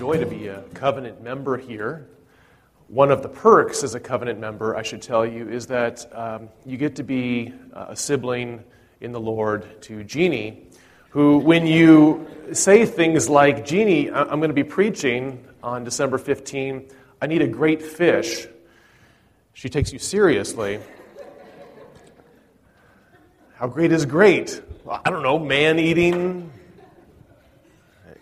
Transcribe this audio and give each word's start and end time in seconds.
joy 0.00 0.16
to 0.16 0.24
be 0.24 0.48
a 0.48 0.62
covenant 0.72 1.22
member 1.22 1.58
here. 1.58 2.08
One 2.88 3.10
of 3.10 3.22
the 3.22 3.28
perks 3.28 3.84
as 3.84 3.94
a 3.94 4.00
covenant 4.00 4.40
member, 4.40 4.74
I 4.74 4.80
should 4.80 5.02
tell 5.02 5.26
you, 5.26 5.46
is 5.50 5.66
that 5.66 6.10
um, 6.16 6.48
you 6.64 6.78
get 6.78 6.96
to 6.96 7.02
be 7.02 7.52
a 7.74 7.94
sibling 7.94 8.64
in 9.02 9.12
the 9.12 9.20
Lord 9.20 9.82
to 9.82 10.02
Jeannie, 10.02 10.68
who, 11.10 11.36
when 11.36 11.66
you 11.66 12.26
say 12.54 12.86
things 12.86 13.28
like, 13.28 13.66
Jeannie, 13.66 14.10
I'm 14.10 14.40
going 14.40 14.48
to 14.48 14.54
be 14.54 14.64
preaching 14.64 15.44
on 15.62 15.84
December 15.84 16.16
15, 16.16 16.88
I 17.20 17.26
need 17.26 17.42
a 17.42 17.46
great 17.46 17.82
fish, 17.82 18.46
she 19.52 19.68
takes 19.68 19.92
you 19.92 19.98
seriously. 19.98 20.80
How 23.56 23.66
great 23.66 23.92
is 23.92 24.06
great? 24.06 24.62
Well, 24.82 25.02
I 25.04 25.10
don't 25.10 25.22
know, 25.22 25.38
man 25.38 25.78
eating. 25.78 26.50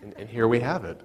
And, 0.02 0.15
and 0.16 0.29
here 0.29 0.48
we 0.48 0.59
have 0.59 0.84
it. 0.84 1.01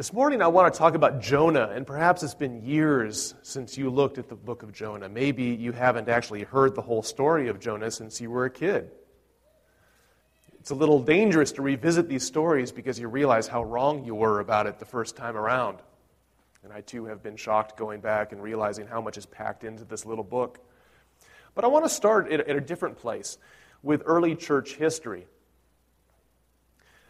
This 0.00 0.14
morning, 0.14 0.40
I 0.40 0.46
want 0.46 0.72
to 0.72 0.78
talk 0.78 0.94
about 0.94 1.20
Jonah, 1.20 1.72
and 1.74 1.86
perhaps 1.86 2.22
it's 2.22 2.32
been 2.32 2.64
years 2.64 3.34
since 3.42 3.76
you 3.76 3.90
looked 3.90 4.16
at 4.16 4.30
the 4.30 4.34
book 4.34 4.62
of 4.62 4.72
Jonah. 4.72 5.10
Maybe 5.10 5.42
you 5.42 5.72
haven't 5.72 6.08
actually 6.08 6.42
heard 6.42 6.74
the 6.74 6.80
whole 6.80 7.02
story 7.02 7.48
of 7.48 7.60
Jonah 7.60 7.90
since 7.90 8.18
you 8.18 8.30
were 8.30 8.46
a 8.46 8.50
kid. 8.50 8.90
It's 10.58 10.70
a 10.70 10.74
little 10.74 11.02
dangerous 11.02 11.52
to 11.52 11.60
revisit 11.60 12.08
these 12.08 12.24
stories 12.24 12.72
because 12.72 12.98
you 12.98 13.08
realize 13.08 13.46
how 13.46 13.62
wrong 13.62 14.06
you 14.06 14.14
were 14.14 14.40
about 14.40 14.66
it 14.66 14.78
the 14.78 14.86
first 14.86 15.16
time 15.16 15.36
around. 15.36 15.80
And 16.64 16.72
I 16.72 16.80
too 16.80 17.04
have 17.04 17.22
been 17.22 17.36
shocked 17.36 17.76
going 17.76 18.00
back 18.00 18.32
and 18.32 18.42
realizing 18.42 18.86
how 18.86 19.02
much 19.02 19.18
is 19.18 19.26
packed 19.26 19.64
into 19.64 19.84
this 19.84 20.06
little 20.06 20.24
book. 20.24 20.60
But 21.54 21.66
I 21.66 21.68
want 21.68 21.84
to 21.84 21.90
start 21.90 22.32
at 22.32 22.48
a 22.48 22.62
different 22.62 22.96
place 22.96 23.36
with 23.82 24.02
early 24.06 24.34
church 24.34 24.76
history. 24.76 25.26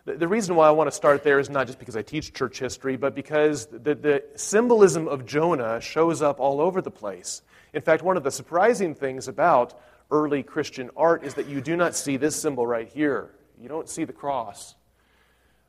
The 0.06 0.26
reason 0.26 0.54
why 0.54 0.66
I 0.66 0.70
want 0.70 0.88
to 0.88 0.96
start 0.96 1.22
there 1.22 1.38
is 1.38 1.50
not 1.50 1.66
just 1.66 1.78
because 1.78 1.94
I 1.94 2.02
teach 2.02 2.32
church 2.32 2.58
history, 2.58 2.96
but 2.96 3.14
because 3.14 3.66
the, 3.66 3.94
the 3.94 4.24
symbolism 4.34 5.06
of 5.06 5.26
Jonah 5.26 5.80
shows 5.80 6.22
up 6.22 6.40
all 6.40 6.60
over 6.60 6.80
the 6.80 6.90
place. 6.90 7.42
In 7.74 7.82
fact, 7.82 8.02
one 8.02 8.16
of 8.16 8.24
the 8.24 8.30
surprising 8.30 8.94
things 8.94 9.28
about 9.28 9.78
early 10.10 10.42
Christian 10.42 10.90
art 10.96 11.22
is 11.22 11.34
that 11.34 11.46
you 11.46 11.60
do 11.60 11.76
not 11.76 11.94
see 11.94 12.16
this 12.16 12.34
symbol 12.34 12.66
right 12.66 12.88
here. 12.88 13.30
You 13.60 13.68
don't 13.68 13.88
see 13.88 14.04
the 14.04 14.12
cross 14.12 14.74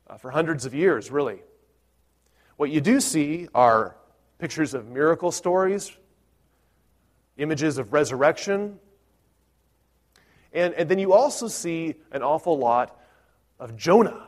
uh, 0.08 0.16
for 0.16 0.30
hundreds 0.30 0.64
of 0.64 0.74
years, 0.74 1.10
really. 1.10 1.42
What 2.56 2.70
you 2.70 2.80
do 2.80 3.00
see 3.00 3.48
are 3.54 3.96
pictures 4.38 4.72
of 4.72 4.88
miracle 4.88 5.30
stories, 5.30 5.92
images 7.36 7.76
of 7.76 7.92
resurrection, 7.92 8.78
and, 10.54 10.74
and 10.74 10.88
then 10.88 10.98
you 10.98 11.12
also 11.12 11.48
see 11.48 11.94
an 12.10 12.22
awful 12.22 12.58
lot 12.58 12.98
of 13.62 13.76
Jonah. 13.76 14.26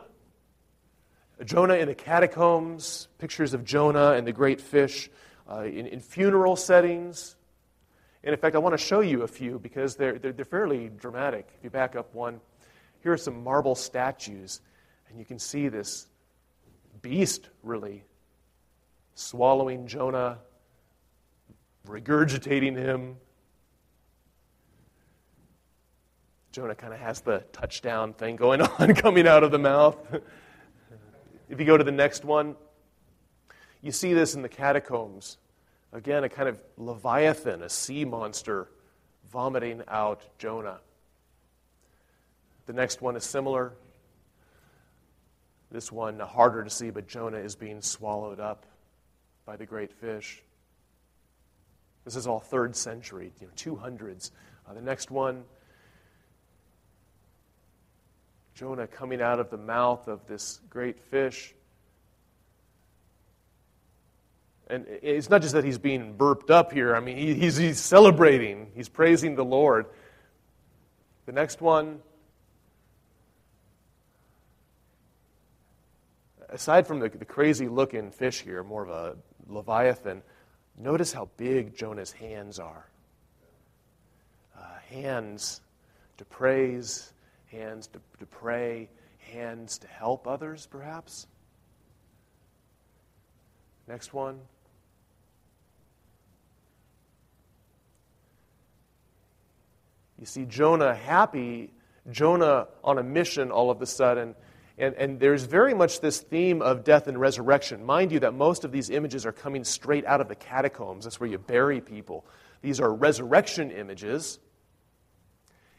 Jonah 1.43 1.73
in 1.73 1.89
the 1.89 1.93
catacombs, 1.93 3.09
pictures 3.17 3.53
of 3.53 3.65
Jonah 3.65 4.13
and 4.13 4.25
the 4.25 4.31
great 4.31 4.61
fish 4.61 5.09
uh, 5.51 5.63
in, 5.63 5.87
in, 5.87 5.99
funeral 5.99 6.55
settings. 6.55 7.35
And 8.23 8.33
in 8.33 8.39
fact, 8.39 8.55
I 8.55 8.59
want 8.59 8.79
to 8.79 8.83
show 8.83 9.01
you 9.01 9.23
a 9.23 9.27
few 9.27 9.59
because 9.59 9.97
they're, 9.97 10.17
they're, 10.17 10.31
they're 10.31 10.45
fairly 10.45 10.87
dramatic. 10.87 11.49
If 11.57 11.65
you 11.65 11.69
back 11.69 11.97
up 11.97 12.15
one, 12.15 12.39
here 13.03 13.11
are 13.11 13.17
some 13.17 13.43
marble 13.43 13.75
statues, 13.75 14.61
and 15.09 15.19
you 15.19 15.25
can 15.25 15.37
see 15.37 15.67
this 15.67 16.07
beast 17.01 17.49
really 17.61 18.05
swallowing 19.15 19.87
Jonah, 19.87 20.37
regurgitating 21.89 22.77
him, 22.77 23.17
Jonah 26.55 26.73
kind 26.73 26.93
of 26.93 27.01
has 27.01 27.19
the 27.19 27.43
touchdown 27.51 28.13
thing 28.13 28.37
going 28.37 28.61
on 28.79 28.95
coming 28.95 29.27
out 29.27 29.43
of 29.43 29.51
the 29.51 29.59
mouth. 29.59 29.97
if 31.49 31.59
you 31.59 31.65
go 31.65 31.75
to 31.75 31.83
the 31.83 31.91
next 31.91 32.23
one, 32.23 32.55
you 33.81 33.91
see 33.91 34.13
this 34.13 34.35
in 34.35 34.41
the 34.41 34.47
catacombs. 34.47 35.37
Again, 35.91 36.23
a 36.23 36.29
kind 36.29 36.47
of 36.47 36.61
leviathan, 36.77 37.61
a 37.61 37.67
sea 37.67 38.05
monster, 38.05 38.69
vomiting 39.33 39.81
out 39.89 40.21
Jonah. 40.37 40.79
The 42.67 42.73
next 42.73 43.01
one 43.01 43.17
is 43.17 43.25
similar. 43.25 43.73
This 45.71 45.91
one, 45.91 46.17
harder 46.21 46.63
to 46.63 46.69
see, 46.69 46.89
but 46.89 47.05
Jonah 47.05 47.39
is 47.39 47.57
being 47.57 47.81
swallowed 47.81 48.39
up 48.39 48.65
by 49.45 49.57
the 49.57 49.65
great 49.65 49.91
fish. 49.91 50.41
This 52.05 52.15
is 52.15 52.27
all 52.27 52.39
third 52.39 52.77
century, 52.77 53.33
you 53.41 53.47
know, 53.47 53.75
200s. 53.75 54.31
Uh, 54.65 54.73
the 54.73 54.81
next 54.81 55.11
one, 55.11 55.43
Jonah 58.55 58.87
coming 58.87 59.21
out 59.21 59.41
of 59.41 59.49
the 59.49 59.57
mouth 59.57 60.07
of 60.07 60.25
this 60.27 60.61
great 60.69 60.97
fish. 61.01 61.53
And 64.67 64.85
it's 64.87 65.29
not 65.29 65.41
just 65.41 65.53
that 65.53 65.65
he's 65.65 65.77
being 65.77 66.13
burped 66.13 66.49
up 66.49 66.71
here. 66.71 66.95
I 66.95 67.01
mean, 67.01 67.17
he's, 67.17 67.57
he's 67.57 67.79
celebrating, 67.79 68.71
he's 68.73 68.87
praising 68.87 69.35
the 69.35 69.43
Lord. 69.43 69.87
The 71.25 71.33
next 71.33 71.59
one, 71.59 71.99
aside 76.47 76.87
from 76.87 76.99
the, 76.99 77.09
the 77.09 77.25
crazy 77.25 77.67
looking 77.67 78.09
fish 78.09 78.41
here, 78.41 78.63
more 78.63 78.83
of 78.83 78.89
a 78.89 79.17
leviathan, 79.47 80.23
notice 80.77 81.11
how 81.11 81.27
big 81.35 81.75
Jonah's 81.75 82.13
hands 82.13 82.57
are. 82.57 82.87
Uh, 84.57 84.63
hands 84.89 85.59
to 86.17 86.25
praise 86.25 87.11
hands 87.51 87.87
to, 87.87 87.99
to 88.19 88.25
pray, 88.25 88.89
hands 89.33 89.77
to 89.79 89.87
help 89.87 90.27
others, 90.27 90.67
perhaps. 90.69 91.27
Next 93.87 94.13
one. 94.13 94.39
You 100.19 100.25
see 100.25 100.45
Jonah 100.45 100.95
happy, 100.95 101.71
Jonah 102.09 102.67
on 102.83 102.97
a 102.97 103.03
mission 103.03 103.51
all 103.51 103.69
of 103.69 103.81
a 103.81 103.85
sudden. 103.85 104.33
And, 104.77 104.93
and 104.95 105.19
there's 105.19 105.43
very 105.43 105.73
much 105.73 106.01
this 106.01 106.19
theme 106.19 106.61
of 106.61 106.83
death 106.83 107.07
and 107.07 107.19
resurrection. 107.19 107.85
Mind 107.85 108.11
you, 108.11 108.19
that 108.21 108.33
most 108.33 108.65
of 108.65 108.71
these 108.71 108.89
images 108.89 109.25
are 109.25 109.31
coming 109.31 109.63
straight 109.63 110.05
out 110.05 110.19
of 110.19 110.27
the 110.27 110.35
catacombs. 110.35 111.05
That's 111.05 111.19
where 111.19 111.29
you 111.29 111.37
bury 111.37 111.79
people. 111.79 112.25
These 112.61 112.79
are 112.79 112.93
resurrection 112.93 113.71
images. 113.71 114.39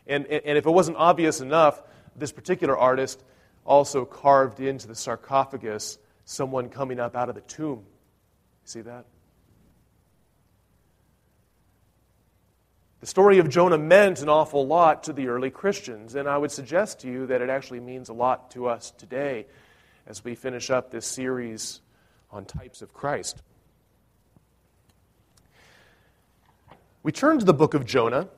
And, 0.07 0.27
and 0.27 0.59
if 0.59 0.67
it 0.67 0.71
wasn't 0.71 0.97
obvious 0.97 1.41
enough, 1.41 1.83
this 2.15 2.33
particular 2.33 2.77
artist 2.77 3.23
also 3.65 4.05
carved 4.05 4.61
into 4.61 4.87
the 4.87 4.95
sarcophagus 4.95 5.99
someone 6.25 6.69
coming 6.69 7.01
up 7.01 7.17
out 7.17 7.29
of 7.29 7.35
the 7.35 7.41
tomb. 7.43 7.85
See 8.65 8.81
that? 8.83 9.07
The 13.01 13.07
story 13.07 13.39
of 13.39 13.49
Jonah 13.49 13.79
meant 13.79 14.23
an 14.23 14.29
awful 14.29 14.67
lot 14.67 15.05
to 15.05 15.13
the 15.13 15.29
early 15.29 15.51
Christians, 15.51 16.15
and 16.15 16.29
I 16.29 16.39
would 16.39 16.51
suggest 16.51 17.01
to 17.01 17.09
you 17.09 17.27
that 17.27 17.41
it 17.41 17.51
actually 17.51 17.81
means 17.81 18.09
a 18.09 18.13
lot 18.13 18.51
to 18.53 18.67
us 18.67 18.91
today 18.91 19.47
as 20.07 20.25
we 20.25 20.35
finish 20.35 20.71
up 20.71 20.91
this 20.91 21.07
series 21.07 21.81
on 22.31 22.45
types 22.45 22.83
of 22.83 22.93
Christ. 22.93 23.43
We 27.03 27.13
turn 27.13 27.39
to 27.39 27.45
the 27.45 27.55
book 27.55 27.75
of 27.75 27.85
Jonah. 27.85 28.29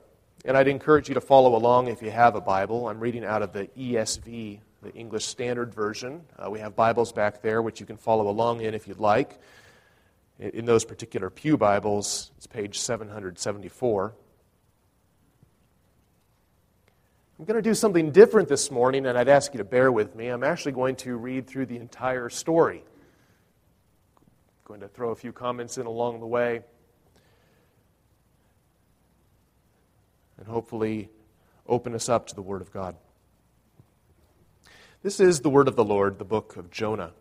And 0.45 0.55
I'd 0.55 0.69
encourage 0.69 1.09
you 1.09 1.15
to 1.15 1.21
follow 1.21 1.57
along 1.57 1.89
if 1.89 2.01
you 2.01 2.11
have 2.11 2.35
a 2.35 2.41
Bible. 2.41 2.87
I'm 2.87 3.01
reading 3.01 3.25
out 3.25 3.41
of 3.41 3.51
the 3.51 3.67
ESV, 3.77 4.59
the 4.81 4.93
English 4.93 5.25
Standard 5.25 5.73
Version. 5.73 6.21
Uh, 6.37 6.49
we 6.49 6.59
have 6.59 6.77
Bibles 6.77 7.11
back 7.11 7.41
there, 7.41 7.61
which 7.61 7.81
you 7.81 7.85
can 7.85 7.97
follow 7.97 8.29
along 8.29 8.61
in 8.61 8.73
if 8.73 8.87
you'd 8.87 9.01
like. 9.01 9.37
In 10.39 10.63
those 10.63 10.85
particular 10.85 11.29
Pew 11.29 11.57
Bibles, 11.57 12.31
it's 12.37 12.47
page 12.47 12.79
774. 12.79 14.13
I'm 17.37 17.45
going 17.45 17.55
to 17.55 17.61
do 17.61 17.73
something 17.73 18.11
different 18.11 18.47
this 18.47 18.71
morning, 18.71 19.07
and 19.07 19.17
I'd 19.17 19.27
ask 19.27 19.53
you 19.53 19.57
to 19.57 19.65
bear 19.65 19.91
with 19.91 20.15
me. 20.15 20.29
I'm 20.29 20.45
actually 20.45 20.71
going 20.71 20.95
to 20.97 21.17
read 21.17 21.47
through 21.47 21.65
the 21.65 21.75
entire 21.75 22.29
story. 22.29 22.81
I'm 24.17 24.23
going 24.63 24.79
to 24.79 24.87
throw 24.87 25.09
a 25.09 25.15
few 25.15 25.33
comments 25.33 25.77
in 25.77 25.85
along 25.85 26.21
the 26.21 26.27
way. 26.27 26.61
And 30.39 30.47
hopefully 30.47 31.09
open 31.67 31.93
us 31.93 32.09
up 32.09 32.25
to 32.27 32.35
the 32.35 32.41
Word 32.41 32.61
of 32.61 32.71
God. 32.71 32.95
This 35.03 35.19
is 35.19 35.41
the 35.41 35.49
Word 35.49 35.67
of 35.67 35.75
the 35.75 35.85
Lord, 35.85 36.17
the 36.17 36.25
book 36.25 36.55
of 36.57 36.71
Jonah. 36.71 37.11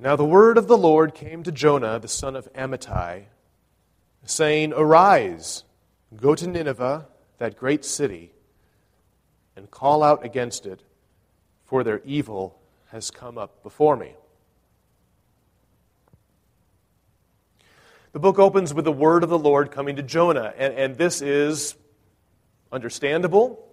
Now 0.00 0.16
the 0.16 0.24
word 0.24 0.56
of 0.56 0.66
the 0.66 0.78
Lord 0.78 1.14
came 1.14 1.42
to 1.42 1.52
Jonah, 1.52 1.98
the 1.98 2.08
son 2.08 2.34
of 2.34 2.50
Amittai, 2.54 3.24
saying, 4.24 4.72
Arise, 4.72 5.64
go 6.16 6.34
to 6.34 6.46
Nineveh, 6.46 7.06
that 7.36 7.58
great 7.58 7.84
city, 7.84 8.32
and 9.54 9.70
call 9.70 10.02
out 10.02 10.24
against 10.24 10.64
it, 10.64 10.82
for 11.66 11.84
their 11.84 12.00
evil 12.06 12.58
has 12.92 13.10
come 13.10 13.36
up 13.36 13.62
before 13.62 13.94
me. 13.94 14.14
The 18.12 18.18
book 18.18 18.40
opens 18.40 18.74
with 18.74 18.84
the 18.84 18.92
word 18.92 19.22
of 19.22 19.30
the 19.30 19.38
Lord 19.38 19.70
coming 19.70 19.94
to 19.94 20.02
Jonah, 20.02 20.52
and, 20.58 20.74
and 20.74 20.96
this 20.96 21.22
is 21.22 21.76
understandable. 22.72 23.64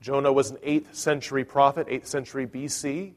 Jonah 0.00 0.32
was 0.32 0.52
an 0.52 0.58
8th 0.58 0.94
century 0.94 1.44
prophet, 1.44 1.88
8th 1.88 2.06
century 2.06 2.46
BC. 2.46 3.14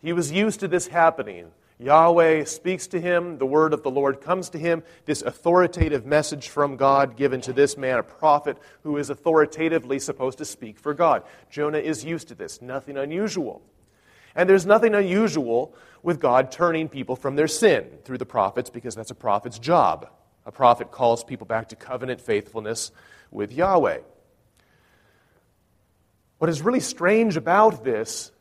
He 0.00 0.12
was 0.12 0.30
used 0.30 0.60
to 0.60 0.68
this 0.68 0.86
happening. 0.86 1.50
Yahweh 1.80 2.44
speaks 2.44 2.86
to 2.88 3.00
him, 3.00 3.38
the 3.38 3.46
word 3.46 3.72
of 3.72 3.82
the 3.82 3.90
Lord 3.90 4.20
comes 4.20 4.50
to 4.50 4.58
him, 4.58 4.84
this 5.04 5.22
authoritative 5.22 6.06
message 6.06 6.48
from 6.48 6.76
God 6.76 7.16
given 7.16 7.40
to 7.40 7.52
this 7.52 7.76
man, 7.76 7.98
a 7.98 8.02
prophet 8.04 8.56
who 8.84 8.98
is 8.98 9.10
authoritatively 9.10 9.98
supposed 9.98 10.38
to 10.38 10.44
speak 10.44 10.78
for 10.78 10.94
God. 10.94 11.24
Jonah 11.50 11.78
is 11.78 12.04
used 12.04 12.28
to 12.28 12.36
this, 12.36 12.62
nothing 12.62 12.96
unusual. 12.96 13.62
And 14.34 14.48
there's 14.48 14.66
nothing 14.66 14.94
unusual 14.94 15.74
with 16.02 16.20
God 16.20 16.50
turning 16.50 16.88
people 16.88 17.16
from 17.16 17.36
their 17.36 17.48
sin 17.48 17.86
through 18.04 18.18
the 18.18 18.26
prophets 18.26 18.70
because 18.70 18.94
that's 18.94 19.10
a 19.10 19.14
prophet's 19.14 19.58
job. 19.58 20.08
A 20.46 20.52
prophet 20.52 20.90
calls 20.90 21.24
people 21.24 21.46
back 21.46 21.68
to 21.68 21.76
covenant 21.76 22.20
faithfulness 22.20 22.90
with 23.30 23.52
Yahweh. 23.52 24.00
What 26.38 26.50
is 26.50 26.62
really 26.62 26.80
strange 26.80 27.36
about 27.36 27.84
this 27.84 28.32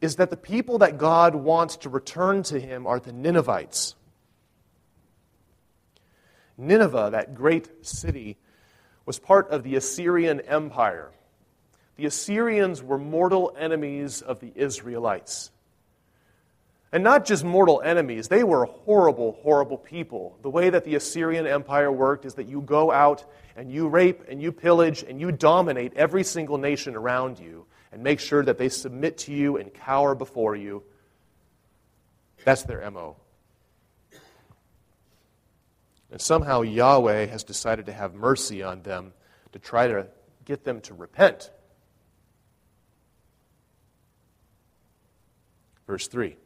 is 0.00 0.16
that 0.16 0.30
the 0.30 0.36
people 0.36 0.78
that 0.78 0.96
God 0.96 1.34
wants 1.34 1.76
to 1.78 1.90
return 1.90 2.42
to 2.44 2.58
him 2.58 2.86
are 2.86 2.98
the 2.98 3.12
Ninevites. 3.12 3.94
Nineveh, 6.56 7.10
that 7.12 7.34
great 7.34 7.86
city, 7.86 8.38
was 9.04 9.18
part 9.18 9.50
of 9.50 9.62
the 9.62 9.76
Assyrian 9.76 10.40
Empire. 10.40 11.10
The 12.00 12.06
Assyrians 12.06 12.82
were 12.82 12.96
mortal 12.96 13.54
enemies 13.58 14.22
of 14.22 14.40
the 14.40 14.50
Israelites. 14.56 15.50
And 16.92 17.04
not 17.04 17.26
just 17.26 17.44
mortal 17.44 17.82
enemies, 17.82 18.28
they 18.28 18.42
were 18.42 18.64
horrible, 18.64 19.32
horrible 19.42 19.76
people. 19.76 20.38
The 20.40 20.48
way 20.48 20.70
that 20.70 20.84
the 20.84 20.94
Assyrian 20.94 21.46
Empire 21.46 21.92
worked 21.92 22.24
is 22.24 22.36
that 22.36 22.48
you 22.48 22.62
go 22.62 22.90
out 22.90 23.26
and 23.54 23.70
you 23.70 23.86
rape 23.86 24.22
and 24.30 24.40
you 24.40 24.50
pillage 24.50 25.02
and 25.06 25.20
you 25.20 25.30
dominate 25.30 25.92
every 25.94 26.24
single 26.24 26.56
nation 26.56 26.96
around 26.96 27.38
you 27.38 27.66
and 27.92 28.02
make 28.02 28.18
sure 28.18 28.42
that 28.44 28.56
they 28.56 28.70
submit 28.70 29.18
to 29.18 29.34
you 29.34 29.58
and 29.58 29.74
cower 29.74 30.14
before 30.14 30.56
you. 30.56 30.82
That's 32.46 32.62
their 32.62 32.90
MO. 32.90 33.16
And 36.10 36.18
somehow 36.18 36.62
Yahweh 36.62 37.26
has 37.26 37.44
decided 37.44 37.84
to 37.84 37.92
have 37.92 38.14
mercy 38.14 38.62
on 38.62 38.80
them 38.84 39.12
to 39.52 39.58
try 39.58 39.86
to 39.86 40.06
get 40.46 40.64
them 40.64 40.80
to 40.80 40.94
repent. 40.94 41.50
Verse 45.90 46.06
3 46.06 46.36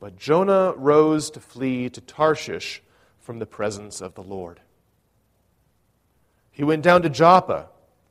But 0.00 0.16
Jonah 0.16 0.72
rose 0.76 1.30
to 1.30 1.38
flee 1.38 1.88
to 1.88 2.00
Tarshish 2.00 2.82
from 3.20 3.38
the 3.38 3.46
presence 3.46 4.00
of 4.00 4.16
the 4.16 4.24
Lord. 4.24 4.58
He 6.50 6.64
went 6.64 6.82
down 6.82 7.02
to 7.02 7.08
Joppa 7.08 7.68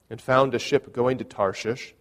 and 0.10 0.22
found 0.22 0.56
a 0.56 0.60
ship 0.60 0.94
going 0.94 1.18
to 1.18 1.26
Tarshish. 1.26 1.94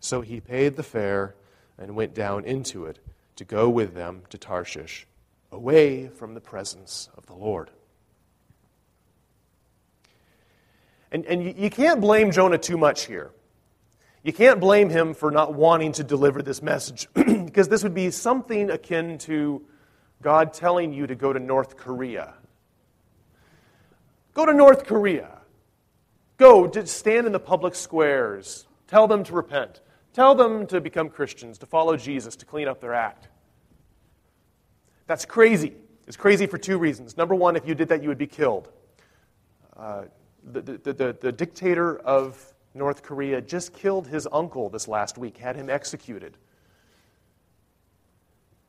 So 0.00 0.20
he 0.20 0.40
paid 0.40 0.76
the 0.76 0.82
fare 0.82 1.34
and 1.78 1.96
went 1.96 2.12
down 2.12 2.44
into 2.44 2.84
it 2.84 2.98
to 3.36 3.46
go 3.46 3.70
with 3.70 3.94
them 3.94 4.24
to 4.28 4.36
Tarshish, 4.36 5.06
away 5.50 6.08
from 6.08 6.34
the 6.34 6.40
presence 6.42 7.08
of 7.16 7.24
the 7.24 7.34
Lord. 7.34 7.70
And, 11.10 11.24
and 11.24 11.42
you, 11.58 11.70
can't 11.70 12.02
blame 12.02 12.30
Jonah 12.30 12.58
too 12.58 12.76
much 12.76 13.06
here. 13.06 13.30
You 14.22 14.32
can't 14.32 14.60
blame 14.60 14.90
him 14.90 15.14
for 15.14 15.30
not 15.30 15.54
wanting 15.54 15.92
to 15.92 16.04
deliver 16.04 16.42
this 16.42 16.62
message, 16.62 17.08
because 17.14 17.68
this 17.68 17.82
would 17.82 17.94
be 17.94 18.10
something 18.10 18.70
akin 18.70 19.18
to 19.18 19.62
God 20.22 20.52
telling 20.52 20.92
you 20.92 21.06
to 21.06 21.14
go 21.14 21.32
to 21.32 21.38
North 21.38 21.76
Korea. 21.76 22.34
Go 24.34 24.44
to 24.46 24.52
North 24.52 24.84
Korea. 24.84 25.38
Go, 26.36 26.66
to 26.66 26.86
stand 26.86 27.26
in 27.26 27.32
the 27.32 27.40
public 27.40 27.74
squares. 27.74 28.66
Tell 28.86 29.06
them 29.06 29.24
to 29.24 29.32
repent. 29.32 29.80
Tell 30.12 30.34
them 30.34 30.66
to 30.68 30.80
become 30.80 31.08
Christians, 31.08 31.58
to 31.58 31.66
follow 31.66 31.96
Jesus, 31.96 32.36
to 32.36 32.46
clean 32.46 32.68
up 32.68 32.80
their 32.80 32.94
act. 32.94 33.28
That's 35.06 35.24
crazy. 35.24 35.74
It's 36.06 36.16
crazy 36.16 36.46
for 36.46 36.58
two 36.58 36.78
reasons. 36.78 37.16
Number 37.16 37.34
one, 37.34 37.56
if 37.56 37.66
you 37.66 37.74
did 37.74 37.88
that, 37.88 38.02
you 38.02 38.08
would 38.08 38.18
be 38.18 38.26
killed. 38.26 38.70
Uh, 39.76 40.04
the, 40.44 40.60
the, 40.60 40.92
the, 40.92 41.16
the 41.20 41.32
dictator 41.32 41.98
of 41.98 42.54
North 42.78 43.02
Korea 43.02 43.40
just 43.40 43.74
killed 43.74 44.06
his 44.06 44.26
uncle 44.30 44.68
this 44.68 44.88
last 44.88 45.18
week, 45.18 45.36
had 45.36 45.56
him 45.56 45.68
executed. 45.68 46.36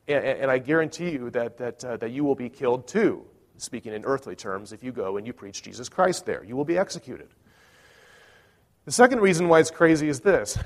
And, 0.08 0.26
and 0.26 0.52
I 0.52 0.58
guarantee 0.58 1.12
you 1.12 1.30
that, 1.30 1.58
that, 1.58 1.86
uh, 1.86 1.98
that 1.98 2.12
you 2.12 2.24
will 2.24 2.36
be 2.36 2.50
killed 2.50 2.88
too, 2.88 3.26
speaking 3.58 3.94
in 3.94 4.06
earthly 4.06 4.36
terms, 4.36 4.74
if 4.74 4.84
you 4.84 4.92
go 4.92 5.18
and 5.18 5.28
you 5.28 5.34
preach 5.34 5.62
Jesus 5.62 5.88
Christ 5.88 6.26
there. 6.26 6.44
You 6.44 6.56
will 6.56 6.66
be 6.66 6.78
executed. 6.78 7.30
The 8.86 8.92
second 8.92 9.22
reason 9.22 9.48
why 9.48 9.60
it's 9.60 9.72
crazy 9.72 10.10
is 10.10 10.22
this 10.22 10.58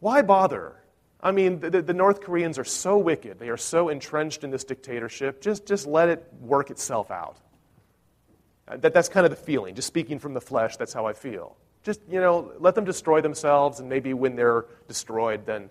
why 0.00 0.22
bother? 0.22 0.74
I 1.20 1.32
mean, 1.32 1.58
the, 1.58 1.82
the, 1.82 1.94
North 1.94 2.20
Koreans 2.20 2.58
are 2.58 2.64
so 2.64 2.96
wicked. 2.96 3.40
They 3.40 3.48
are 3.48 3.56
so 3.56 3.88
entrenched 3.88 4.44
in 4.44 4.50
this 4.50 4.62
dictatorship. 4.62 5.40
Just, 5.40 5.66
just 5.66 5.86
let 5.86 6.08
it 6.08 6.24
work 6.40 6.70
itself 6.70 7.10
out. 7.10 7.36
Uh, 8.68 8.76
that, 8.76 8.94
that's 8.94 9.08
kind 9.08 9.26
of 9.26 9.30
the 9.30 9.36
feeling. 9.36 9.74
Just 9.74 9.88
speaking 9.88 10.20
from 10.20 10.34
the 10.34 10.40
flesh, 10.40 10.76
that's 10.76 10.92
how 10.92 11.06
I 11.06 11.14
feel. 11.14 11.56
Just, 11.88 12.02
you 12.10 12.20
know, 12.20 12.52
let 12.58 12.74
them 12.74 12.84
destroy 12.84 13.22
themselves, 13.22 13.80
and 13.80 13.88
maybe 13.88 14.12
when 14.12 14.36
they're 14.36 14.66
destroyed, 14.88 15.46
then, 15.46 15.70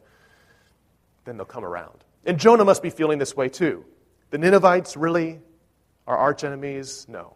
then 1.25 1.37
they'll 1.37 1.45
come 1.45 1.63
around. 1.63 2.03
And 2.25 2.39
Jonah 2.39 2.65
must 2.65 2.81
be 2.81 2.89
feeling 2.89 3.19
this 3.19 3.37
way 3.37 3.49
too. 3.49 3.85
The 4.31 4.39
Ninevites 4.39 4.97
really 4.97 5.41
are 6.07 6.17
arch 6.17 6.43
enemies? 6.43 7.05
No. 7.07 7.35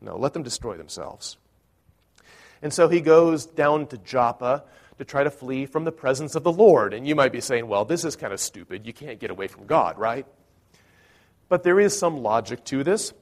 No, 0.00 0.18
let 0.18 0.32
them 0.32 0.42
destroy 0.42 0.76
themselves. 0.76 1.36
And 2.60 2.72
so 2.72 2.88
he 2.88 3.00
goes 3.00 3.46
down 3.46 3.86
to 3.86 3.98
Joppa 3.98 4.64
to 4.98 5.04
try 5.04 5.22
to 5.22 5.30
flee 5.30 5.66
from 5.66 5.84
the 5.84 5.92
presence 5.92 6.34
of 6.34 6.42
the 6.42 6.50
Lord. 6.50 6.92
And 6.92 7.06
you 7.06 7.14
might 7.14 7.30
be 7.30 7.40
saying, 7.40 7.68
well, 7.68 7.84
this 7.84 8.04
is 8.04 8.16
kind 8.16 8.32
of 8.32 8.40
stupid. 8.40 8.84
You 8.84 8.92
can't 8.92 9.20
get 9.20 9.30
away 9.30 9.46
from 9.46 9.66
God, 9.66 9.96
right? 9.96 10.26
But 11.48 11.62
there 11.62 11.78
is 11.78 11.96
some 11.96 12.16
logic 12.16 12.64
to 12.64 12.82
this. 12.82 13.12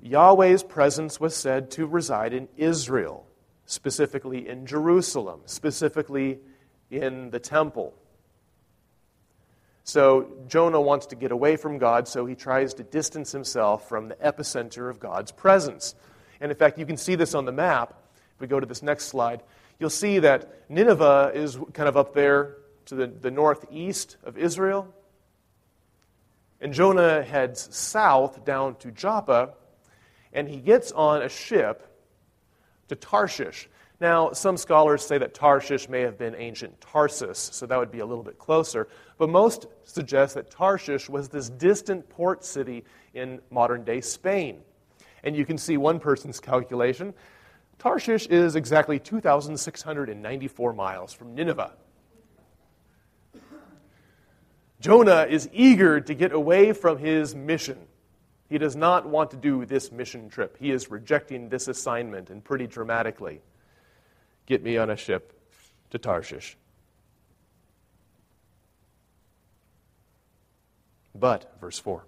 Yahweh's 0.00 0.62
presence 0.62 1.20
was 1.20 1.36
said 1.36 1.72
to 1.72 1.86
reside 1.86 2.32
in 2.32 2.48
Israel, 2.56 3.26
specifically 3.66 4.48
in 4.48 4.64
Jerusalem, 4.64 5.42
specifically 5.44 6.38
in 6.90 7.30
the 7.30 7.40
temple. 7.40 7.92
So 9.84 10.32
Jonah 10.48 10.80
wants 10.80 11.06
to 11.06 11.16
get 11.16 11.30
away 11.30 11.56
from 11.56 11.78
God, 11.78 12.08
so 12.08 12.26
he 12.26 12.34
tries 12.34 12.74
to 12.74 12.82
distance 12.82 13.30
himself 13.30 13.88
from 13.88 14.08
the 14.08 14.16
epicenter 14.16 14.90
of 14.90 14.98
God's 14.98 15.30
presence. 15.30 15.94
And 16.40 16.50
in 16.50 16.56
fact, 16.56 16.78
you 16.78 16.86
can 16.86 16.96
see 16.96 17.14
this 17.14 17.34
on 17.34 17.44
the 17.44 17.52
map. 17.52 17.94
If 18.34 18.40
we 18.40 18.46
go 18.46 18.58
to 18.58 18.66
this 18.66 18.82
next 18.82 19.06
slide, 19.06 19.42
you'll 19.78 19.90
see 19.90 20.18
that 20.20 20.68
Nineveh 20.68 21.32
is 21.34 21.58
kind 21.72 21.88
of 21.88 21.96
up 21.96 22.14
there 22.14 22.56
to 22.86 22.94
the, 22.94 23.06
the 23.06 23.30
northeast 23.30 24.16
of 24.24 24.36
Israel. 24.36 24.92
And 26.60 26.72
Jonah 26.72 27.22
heads 27.22 27.68
south 27.74 28.44
down 28.44 28.76
to 28.76 28.90
Joppa, 28.90 29.54
and 30.32 30.48
he 30.48 30.58
gets 30.58 30.90
on 30.92 31.22
a 31.22 31.28
ship 31.28 31.95
to 32.88 32.96
Tarshish. 32.96 33.68
Now, 34.00 34.32
some 34.32 34.56
scholars 34.56 35.04
say 35.04 35.16
that 35.18 35.32
Tarshish 35.32 35.88
may 35.88 36.02
have 36.02 36.18
been 36.18 36.34
ancient 36.34 36.78
Tarsus, 36.80 37.38
so 37.38 37.66
that 37.66 37.78
would 37.78 37.90
be 37.90 38.00
a 38.00 38.06
little 38.06 38.24
bit 38.24 38.38
closer. 38.38 38.88
But 39.16 39.30
most 39.30 39.66
suggest 39.84 40.34
that 40.34 40.50
Tarshish 40.50 41.08
was 41.08 41.28
this 41.28 41.48
distant 41.48 42.08
port 42.10 42.44
city 42.44 42.84
in 43.14 43.40
modern 43.50 43.84
day 43.84 44.02
Spain. 44.02 44.60
And 45.24 45.34
you 45.34 45.46
can 45.46 45.56
see 45.56 45.76
one 45.76 45.98
person's 45.98 46.40
calculation 46.40 47.14
Tarshish 47.78 48.26
is 48.26 48.56
exactly 48.56 48.98
2,694 48.98 50.72
miles 50.72 51.12
from 51.12 51.34
Nineveh. 51.34 51.72
Jonah 54.80 55.26
is 55.28 55.48
eager 55.52 56.00
to 56.00 56.14
get 56.14 56.32
away 56.32 56.72
from 56.72 56.98
his 56.98 57.34
mission. 57.34 57.78
He 58.48 58.58
does 58.58 58.76
not 58.76 59.06
want 59.06 59.30
to 59.32 59.36
do 59.36 59.64
this 59.64 59.90
mission 59.90 60.28
trip. 60.28 60.56
He 60.58 60.70
is 60.70 60.90
rejecting 60.90 61.48
this 61.48 61.68
assignment 61.68 62.30
and 62.30 62.44
pretty 62.44 62.66
dramatically. 62.66 63.40
Get 64.46 64.62
me 64.62 64.76
on 64.76 64.90
a 64.90 64.96
ship 64.96 65.32
to 65.90 65.98
Tarshish. 65.98 66.56
But, 71.14 71.56
verse 71.60 71.78
4 71.78 72.04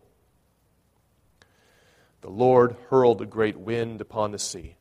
the 2.20 2.30
Lord 2.30 2.74
hurled 2.90 3.22
a 3.22 3.26
great 3.26 3.56
wind 3.56 4.00
upon 4.00 4.32
the 4.32 4.40
sea 4.40 4.74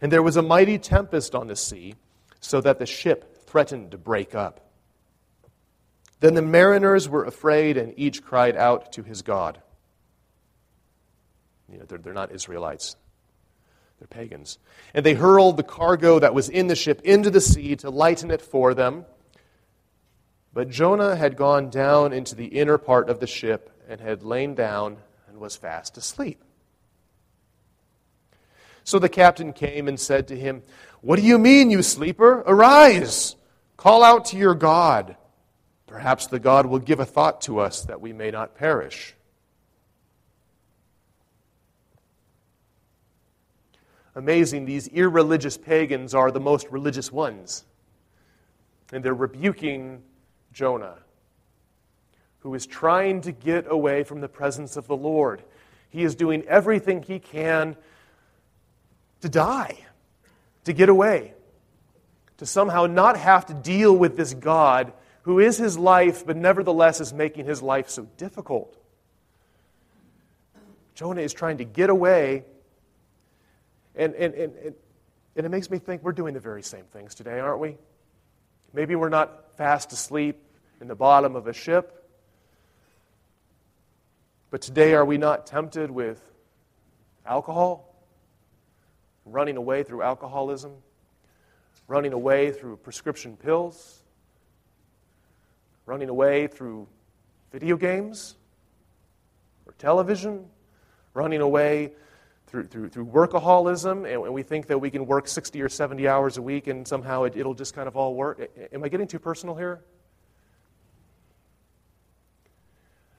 and 0.00 0.12
there 0.12 0.22
was 0.22 0.36
a 0.36 0.42
mighty 0.42 0.78
tempest 0.78 1.34
on 1.34 1.48
the 1.48 1.56
sea, 1.56 1.94
so 2.40 2.60
that 2.60 2.78
the 2.78 2.86
ship 2.86 3.44
threatened 3.46 3.90
to 3.90 3.98
break 3.98 4.34
up. 4.34 4.67
Then 6.20 6.34
the 6.34 6.42
mariners 6.42 7.08
were 7.08 7.24
afraid, 7.24 7.76
and 7.76 7.94
each 7.96 8.22
cried 8.22 8.56
out 8.56 8.92
to 8.92 9.02
his 9.02 9.22
God. 9.22 9.60
You 11.70 11.78
know, 11.78 11.84
they're, 11.84 11.98
they're 11.98 12.14
not 12.14 12.32
Israelites, 12.32 12.96
they're 13.98 14.08
pagans. 14.08 14.58
And 14.94 15.04
they 15.04 15.14
hurled 15.14 15.56
the 15.56 15.62
cargo 15.62 16.18
that 16.18 16.34
was 16.34 16.48
in 16.48 16.66
the 16.66 16.76
ship 16.76 17.02
into 17.02 17.30
the 17.30 17.40
sea 17.40 17.76
to 17.76 17.90
lighten 17.90 18.30
it 18.30 18.42
for 18.42 18.74
them. 18.74 19.04
But 20.52 20.70
Jonah 20.70 21.14
had 21.14 21.36
gone 21.36 21.70
down 21.70 22.12
into 22.12 22.34
the 22.34 22.46
inner 22.46 22.78
part 22.78 23.10
of 23.10 23.20
the 23.20 23.26
ship 23.26 23.70
and 23.88 24.00
had 24.00 24.22
lain 24.22 24.54
down 24.54 24.96
and 25.28 25.38
was 25.38 25.56
fast 25.56 25.96
asleep. 25.96 26.42
So 28.82 28.98
the 28.98 29.10
captain 29.10 29.52
came 29.52 29.86
and 29.86 30.00
said 30.00 30.28
to 30.28 30.36
him, 30.36 30.62
What 31.02 31.16
do 31.16 31.22
you 31.22 31.38
mean, 31.38 31.70
you 31.70 31.82
sleeper? 31.82 32.42
Arise, 32.46 33.36
call 33.76 34.02
out 34.02 34.24
to 34.26 34.38
your 34.38 34.54
God. 34.54 35.17
Perhaps 35.88 36.26
the 36.26 36.38
God 36.38 36.66
will 36.66 36.78
give 36.78 37.00
a 37.00 37.04
thought 37.06 37.40
to 37.42 37.58
us 37.58 37.82
that 37.86 38.00
we 38.00 38.12
may 38.12 38.30
not 38.30 38.54
perish. 38.54 39.14
Amazing, 44.14 44.66
these 44.66 44.88
irreligious 44.88 45.56
pagans 45.56 46.14
are 46.14 46.30
the 46.30 46.40
most 46.40 46.68
religious 46.70 47.10
ones. 47.10 47.64
And 48.92 49.02
they're 49.02 49.14
rebuking 49.14 50.02
Jonah, 50.52 50.98
who 52.40 52.54
is 52.54 52.66
trying 52.66 53.22
to 53.22 53.32
get 53.32 53.64
away 53.68 54.02
from 54.02 54.20
the 54.20 54.28
presence 54.28 54.76
of 54.76 54.86
the 54.88 54.96
Lord. 54.96 55.42
He 55.88 56.04
is 56.04 56.14
doing 56.14 56.42
everything 56.44 57.02
he 57.02 57.18
can 57.18 57.76
to 59.22 59.28
die, 59.28 59.78
to 60.64 60.72
get 60.74 60.90
away, 60.90 61.32
to 62.36 62.44
somehow 62.44 62.86
not 62.86 63.16
have 63.16 63.46
to 63.46 63.54
deal 63.54 63.96
with 63.96 64.16
this 64.16 64.34
God 64.34 64.92
who 65.28 65.40
is 65.40 65.58
his 65.58 65.76
life, 65.76 66.24
but 66.24 66.38
nevertheless 66.38 67.02
is 67.02 67.12
making 67.12 67.44
his 67.44 67.60
life 67.60 67.90
so 67.90 68.08
difficult. 68.16 68.74
Jonah 70.94 71.20
is 71.20 71.34
trying 71.34 71.58
to 71.58 71.64
get 71.64 71.90
away, 71.90 72.44
and, 73.94 74.14
and, 74.14 74.32
and, 74.32 74.74
and 75.36 75.44
it 75.44 75.50
makes 75.50 75.70
me 75.70 75.76
think 75.76 76.02
we're 76.02 76.12
doing 76.12 76.32
the 76.32 76.40
very 76.40 76.62
same 76.62 76.84
things 76.94 77.14
today, 77.14 77.40
aren't 77.40 77.60
we? 77.60 77.76
Maybe 78.72 78.94
we're 78.94 79.10
not 79.10 79.54
fast 79.58 79.92
asleep 79.92 80.42
in 80.80 80.88
the 80.88 80.94
bottom 80.94 81.36
of 81.36 81.46
a 81.46 81.52
ship, 81.52 82.08
but 84.50 84.62
today 84.62 84.94
are 84.94 85.04
we 85.04 85.18
not 85.18 85.46
tempted 85.46 85.90
with 85.90 86.22
alcohol? 87.26 87.94
Running 89.26 89.58
away 89.58 89.82
through 89.82 90.00
alcoholism? 90.00 90.72
Running 91.86 92.14
away 92.14 92.50
through 92.50 92.78
prescription 92.78 93.36
pills? 93.36 94.04
Running 95.88 96.10
away 96.10 96.46
through 96.46 96.86
video 97.50 97.74
games 97.74 98.36
or 99.64 99.72
television, 99.78 100.44
running 101.14 101.40
away 101.40 101.92
through, 102.46 102.64
through, 102.64 102.90
through 102.90 103.06
workaholism, 103.06 104.06
and 104.06 104.34
we 104.34 104.42
think 104.42 104.66
that 104.66 104.78
we 104.78 104.90
can 104.90 105.06
work 105.06 105.26
60 105.26 105.62
or 105.62 105.68
70 105.70 106.06
hours 106.06 106.36
a 106.36 106.42
week 106.42 106.66
and 106.66 106.86
somehow 106.86 107.22
it, 107.22 107.36
it'll 107.36 107.54
just 107.54 107.74
kind 107.74 107.88
of 107.88 107.96
all 107.96 108.14
work. 108.14 108.50
Am 108.70 108.84
I 108.84 108.88
getting 108.88 109.06
too 109.06 109.18
personal 109.18 109.54
here? 109.54 109.80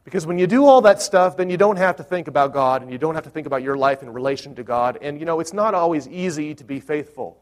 Because 0.04 0.28
when 0.28 0.38
you 0.38 0.46
do 0.46 0.66
all 0.66 0.82
that 0.82 1.02
stuff, 1.02 1.38
then 1.38 1.50
you 1.50 1.58
don't 1.58 1.78
have 1.78 1.96
to 1.96 2.04
think 2.04 2.28
about 2.28 2.54
God 2.54 2.84
and 2.84 2.92
you 2.92 3.00
don't 3.00 3.16
have 3.16 3.24
to 3.24 3.32
think 3.32 3.48
about 3.48 3.64
your 3.64 3.78
life 3.78 4.04
in 4.04 4.14
relation 4.14 4.54
to 4.56 4.64
God. 4.64 5.00
And 5.02 5.20
you 5.20 5.26
know, 5.26 5.40
it's 5.40 5.54
not 5.54 5.74
always 5.74 6.08
easy 6.08 6.54
to 6.54 6.64
be 6.64 6.80
faithful. 6.80 7.42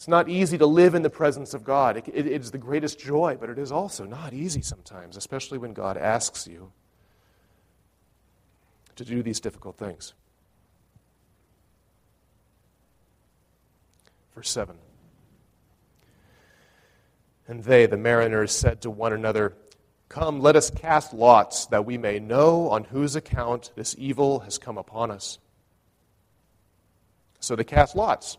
It's 0.00 0.08
not 0.08 0.30
easy 0.30 0.56
to 0.56 0.64
live 0.64 0.94
in 0.94 1.02
the 1.02 1.10
presence 1.10 1.52
of 1.52 1.62
God. 1.62 1.98
It, 1.98 2.08
it, 2.08 2.26
it 2.26 2.40
is 2.40 2.52
the 2.52 2.56
greatest 2.56 2.98
joy, 2.98 3.36
but 3.38 3.50
it 3.50 3.58
is 3.58 3.70
also 3.70 4.06
not 4.06 4.32
easy 4.32 4.62
sometimes, 4.62 5.14
especially 5.14 5.58
when 5.58 5.74
God 5.74 5.98
asks 5.98 6.46
you 6.46 6.72
to 8.96 9.04
do 9.04 9.22
these 9.22 9.40
difficult 9.40 9.76
things. 9.76 10.14
Verse 14.34 14.48
7. 14.48 14.74
And 17.46 17.62
they, 17.64 17.84
the 17.84 17.98
mariners, 17.98 18.52
said 18.52 18.80
to 18.80 18.90
one 18.90 19.12
another, 19.12 19.52
Come, 20.08 20.40
let 20.40 20.56
us 20.56 20.70
cast 20.70 21.12
lots, 21.12 21.66
that 21.66 21.84
we 21.84 21.98
may 21.98 22.18
know 22.20 22.70
on 22.70 22.84
whose 22.84 23.16
account 23.16 23.70
this 23.76 23.94
evil 23.98 24.38
has 24.40 24.56
come 24.56 24.78
upon 24.78 25.10
us. 25.10 25.38
So 27.40 27.54
they 27.54 27.64
cast 27.64 27.94
lots 27.94 28.38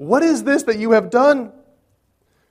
What 0.00 0.22
is 0.22 0.44
this 0.44 0.62
that 0.62 0.78
you 0.78 0.92
have 0.92 1.10
done? 1.10 1.52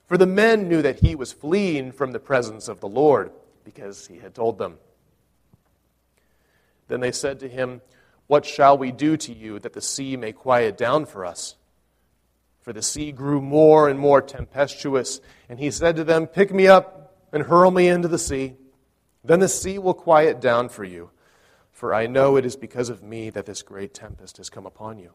For 0.06 0.16
the 0.16 0.26
men 0.26 0.68
knew 0.68 0.82
that 0.82 1.00
he 1.00 1.16
was 1.16 1.32
fleeing 1.32 1.90
from 1.90 2.12
the 2.12 2.20
presence 2.20 2.68
of 2.68 2.78
the 2.78 2.88
Lord, 2.88 3.32
because 3.64 4.06
he 4.06 4.18
had 4.18 4.34
told 4.34 4.58
them. 4.58 4.78
Then 6.86 7.00
they 7.00 7.10
said 7.10 7.40
to 7.40 7.48
him, 7.48 7.80
What 8.28 8.44
shall 8.44 8.78
we 8.78 8.92
do 8.92 9.16
to 9.16 9.32
you 9.32 9.58
that 9.58 9.72
the 9.72 9.80
sea 9.80 10.16
may 10.16 10.30
quiet 10.30 10.78
down 10.78 11.06
for 11.06 11.26
us? 11.26 11.56
For 12.60 12.72
the 12.72 12.82
sea 12.82 13.10
grew 13.10 13.40
more 13.40 13.88
and 13.88 13.98
more 13.98 14.22
tempestuous, 14.22 15.20
and 15.48 15.58
he 15.58 15.72
said 15.72 15.96
to 15.96 16.04
them, 16.04 16.28
Pick 16.28 16.52
me 16.52 16.68
up 16.68 17.16
and 17.32 17.42
hurl 17.42 17.72
me 17.72 17.88
into 17.88 18.06
the 18.06 18.18
sea. 18.18 18.54
Then 19.24 19.40
the 19.40 19.48
sea 19.48 19.78
will 19.78 19.94
quiet 19.94 20.40
down 20.40 20.68
for 20.68 20.84
you 20.84 21.10
for 21.80 21.94
I 21.94 22.06
know 22.06 22.36
it 22.36 22.44
is 22.44 22.56
because 22.56 22.90
of 22.90 23.02
me 23.02 23.30
that 23.30 23.46
this 23.46 23.62
great 23.62 23.94
tempest 23.94 24.36
has 24.36 24.50
come 24.50 24.66
upon 24.66 24.98
you. 24.98 25.14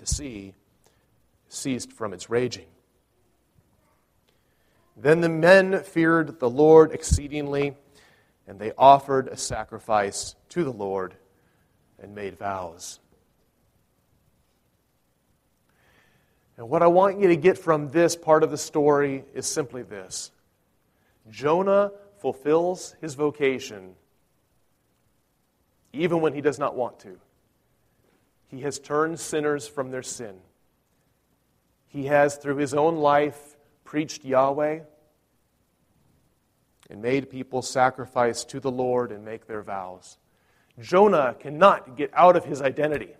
the 0.00 0.06
sea 0.06 0.54
ceased 1.48 1.92
from 1.92 2.12
its 2.12 2.28
raging. 2.28 2.66
Then 4.96 5.20
the 5.20 5.28
men 5.28 5.82
feared 5.82 6.40
the 6.40 6.50
Lord 6.50 6.92
exceedingly, 6.92 7.76
and 8.46 8.58
they 8.58 8.72
offered 8.76 9.28
a 9.28 9.36
sacrifice 9.36 10.34
to 10.50 10.64
the 10.64 10.72
Lord 10.72 11.14
and 12.02 12.14
made 12.14 12.38
vows. 12.38 12.98
And 16.56 16.68
what 16.68 16.82
I 16.82 16.88
want 16.88 17.20
you 17.20 17.28
to 17.28 17.36
get 17.36 17.56
from 17.56 17.90
this 17.90 18.16
part 18.16 18.42
of 18.42 18.50
the 18.50 18.58
story 18.58 19.24
is 19.32 19.46
simply 19.46 19.82
this 19.82 20.30
Jonah 21.30 21.92
fulfills 22.18 22.94
his 23.00 23.14
vocation 23.14 23.94
even 25.92 26.20
when 26.20 26.34
he 26.34 26.40
does 26.40 26.58
not 26.58 26.76
want 26.76 27.00
to. 27.00 27.18
He 28.50 28.62
has 28.62 28.78
turned 28.78 29.20
sinners 29.20 29.68
from 29.68 29.90
their 29.90 30.02
sin. 30.02 30.36
He 31.86 32.06
has, 32.06 32.36
through 32.36 32.56
his 32.56 32.74
own 32.74 32.96
life, 32.96 33.56
preached 33.84 34.24
Yahweh 34.24 34.80
and 36.88 37.02
made 37.02 37.30
people 37.30 37.62
sacrifice 37.62 38.44
to 38.44 38.58
the 38.58 38.70
Lord 38.70 39.12
and 39.12 39.24
make 39.24 39.46
their 39.46 39.62
vows. 39.62 40.18
Jonah 40.80 41.36
cannot 41.38 41.96
get 41.96 42.10
out 42.12 42.36
of 42.36 42.44
his 42.44 42.60
identity. 42.60 43.14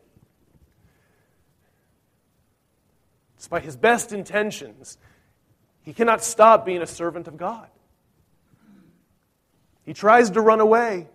Despite 3.37 3.63
his 3.63 3.77
best 3.77 4.13
intentions, 4.13 4.99
he 5.83 5.93
cannot 5.93 6.23
stop 6.25 6.67
being 6.67 6.83
a 6.83 6.87
servant 6.87 7.29
of 7.29 7.37
God. 7.37 7.69
He 9.85 9.95
tries 9.95 10.31
to 10.31 10.41
run 10.41 10.61
away, 10.61 11.09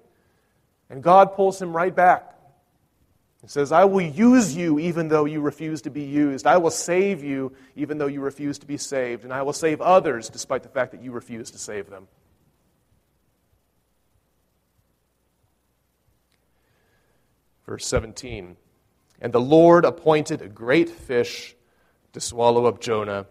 and 0.90 1.04
God 1.04 1.36
pulls 1.36 1.62
him 1.62 1.76
right 1.76 1.94
back. 1.94 2.35
He 3.46 3.50
says, 3.50 3.72
I 3.72 3.86
will 3.86 4.02
use 4.02 4.56
you 4.56 4.80
even 4.80 5.08
though 5.08 5.26
you 5.26 5.40
refuse 5.40 5.84
to 5.84 5.92
be 5.92 6.02
used. 6.02 6.48
I 6.48 6.58
will 6.58 6.72
save 6.72 7.24
you 7.24 7.54
even 7.76 8.00
though 8.00 8.08
you 8.08 8.20
refuse 8.20 8.58
to 8.58 8.66
be 8.66 8.76
saved. 8.76 9.24
And 9.24 9.32
I 9.32 9.44
will 9.44 9.54
save 9.54 9.82
others 9.82 10.30
despite 10.30 10.64
the 10.64 10.70
fact 10.70 10.94
that 10.94 11.04
you 11.04 11.12
refuse 11.12 11.52
to 11.52 11.60
save 11.60 11.88
them. 11.88 12.08
Verse 17.68 17.86
17 17.86 18.58
And 19.22 19.32
the 19.32 19.40
Lord 19.40 19.86
appointed 19.86 20.42
a 20.42 20.48
great 20.48 20.90
fish 20.90 21.56
to 22.14 22.20
swallow 22.20 22.66
up 22.66 22.82
Jonah. 22.82 23.28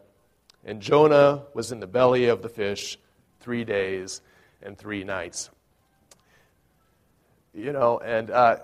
And 0.64 0.80
Jonah 0.80 1.42
was 1.54 1.72
in 1.72 1.80
the 1.80 1.88
belly 1.88 2.26
of 2.26 2.40
the 2.40 2.48
fish 2.48 3.00
three 3.40 3.64
days 3.64 4.20
and 4.62 4.78
three 4.78 5.02
nights. 5.02 5.50
You 7.52 7.72
know, 7.72 7.98
and 7.98 8.30
uh, 8.30 8.58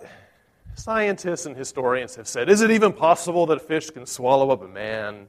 scientists 0.74 1.46
and 1.46 1.56
historians 1.56 2.16
have 2.16 2.28
said, 2.28 2.48
is 2.48 2.62
it 2.62 2.70
even 2.70 2.92
possible 2.92 3.46
that 3.46 3.56
a 3.56 3.60
fish 3.60 3.90
can 3.90 4.06
swallow 4.06 4.50
up 4.50 4.62
a 4.62 4.68
man? 4.68 5.26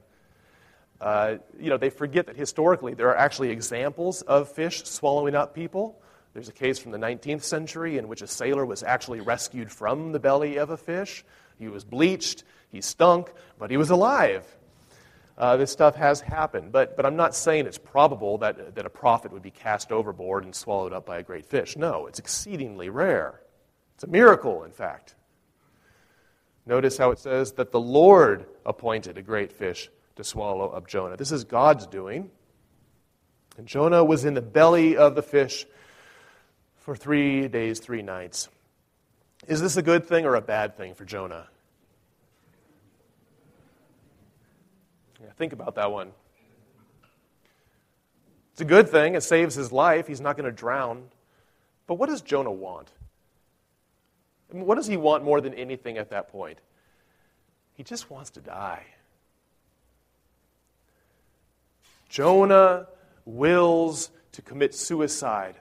Uh, 1.00 1.36
you 1.58 1.68
know, 1.68 1.76
they 1.76 1.90
forget 1.90 2.26
that 2.26 2.36
historically 2.36 2.94
there 2.94 3.08
are 3.08 3.16
actually 3.16 3.50
examples 3.50 4.22
of 4.22 4.48
fish 4.48 4.84
swallowing 4.84 5.34
up 5.34 5.54
people. 5.54 6.00
There's 6.32 6.48
a 6.48 6.52
case 6.52 6.78
from 6.78 6.92
the 6.92 6.98
19th 6.98 7.42
century 7.42 7.98
in 7.98 8.08
which 8.08 8.22
a 8.22 8.26
sailor 8.26 8.64
was 8.64 8.82
actually 8.82 9.20
rescued 9.20 9.70
from 9.70 10.12
the 10.12 10.20
belly 10.20 10.56
of 10.56 10.70
a 10.70 10.76
fish. 10.76 11.24
He 11.58 11.68
was 11.68 11.84
bleached, 11.84 12.44
he 12.70 12.80
stunk, 12.80 13.30
but 13.58 13.70
he 13.70 13.76
was 13.76 13.90
alive. 13.90 14.46
Uh, 15.36 15.56
this 15.56 15.72
stuff 15.72 15.96
has 15.96 16.20
happened, 16.20 16.72
but, 16.72 16.96
but 16.96 17.04
I'm 17.04 17.16
not 17.16 17.34
saying 17.34 17.66
it's 17.66 17.78
probable 17.78 18.38
that, 18.38 18.74
that 18.74 18.86
a 18.86 18.90
prophet 18.90 19.32
would 19.32 19.42
be 19.42 19.50
cast 19.50 19.90
overboard 19.90 20.44
and 20.44 20.54
swallowed 20.54 20.92
up 20.92 21.06
by 21.06 21.18
a 21.18 21.22
great 21.22 21.46
fish. 21.46 21.76
No, 21.76 22.06
it's 22.06 22.18
exceedingly 22.18 22.90
rare. 22.90 23.40
It's 23.94 24.04
a 24.04 24.08
miracle, 24.08 24.64
in 24.64 24.72
fact. 24.72 25.14
Notice 26.64 26.96
how 26.96 27.10
it 27.10 27.18
says 27.18 27.52
that 27.52 27.72
the 27.72 27.80
Lord 27.80 28.46
appointed 28.64 29.18
a 29.18 29.22
great 29.22 29.52
fish 29.52 29.90
to 30.16 30.24
swallow 30.24 30.68
up 30.68 30.86
Jonah. 30.86 31.16
This 31.16 31.32
is 31.32 31.44
God's 31.44 31.86
doing. 31.86 32.30
And 33.58 33.66
Jonah 33.66 34.04
was 34.04 34.24
in 34.24 34.34
the 34.34 34.42
belly 34.42 34.96
of 34.96 35.14
the 35.14 35.22
fish 35.22 35.66
for 36.76 36.96
three 36.96 37.48
days, 37.48 37.80
three 37.80 38.02
nights. 38.02 38.48
Is 39.46 39.60
this 39.60 39.76
a 39.76 39.82
good 39.82 40.06
thing 40.06 40.24
or 40.24 40.36
a 40.36 40.40
bad 40.40 40.76
thing 40.76 40.94
for 40.94 41.04
Jonah? 41.04 41.48
Yeah, 45.20 45.30
think 45.36 45.52
about 45.52 45.74
that 45.74 45.90
one. 45.90 46.12
It's 48.52 48.60
a 48.60 48.66
good 48.66 48.88
thing. 48.88 49.14
It 49.14 49.22
saves 49.22 49.54
his 49.54 49.72
life. 49.72 50.06
He's 50.06 50.20
not 50.20 50.36
going 50.36 50.44
to 50.44 50.52
drown. 50.52 51.04
But 51.86 51.94
what 51.94 52.08
does 52.08 52.20
Jonah 52.20 52.52
want? 52.52 52.90
I 54.52 54.56
mean, 54.56 54.66
what 54.66 54.74
does 54.74 54.86
he 54.86 54.96
want 54.96 55.24
more 55.24 55.40
than 55.40 55.54
anything 55.54 55.96
at 55.96 56.10
that 56.10 56.28
point? 56.28 56.58
He 57.74 57.82
just 57.82 58.10
wants 58.10 58.30
to 58.32 58.40
die. 58.40 58.84
Jonah 62.08 62.88
wills 63.24 64.10
to 64.32 64.42
commit 64.42 64.74
suicide, 64.74 65.54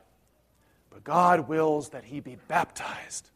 but 0.90 1.04
God 1.04 1.48
wills 1.48 1.90
that 1.90 2.04
he 2.04 2.20
be 2.20 2.36
baptized. 2.50 3.30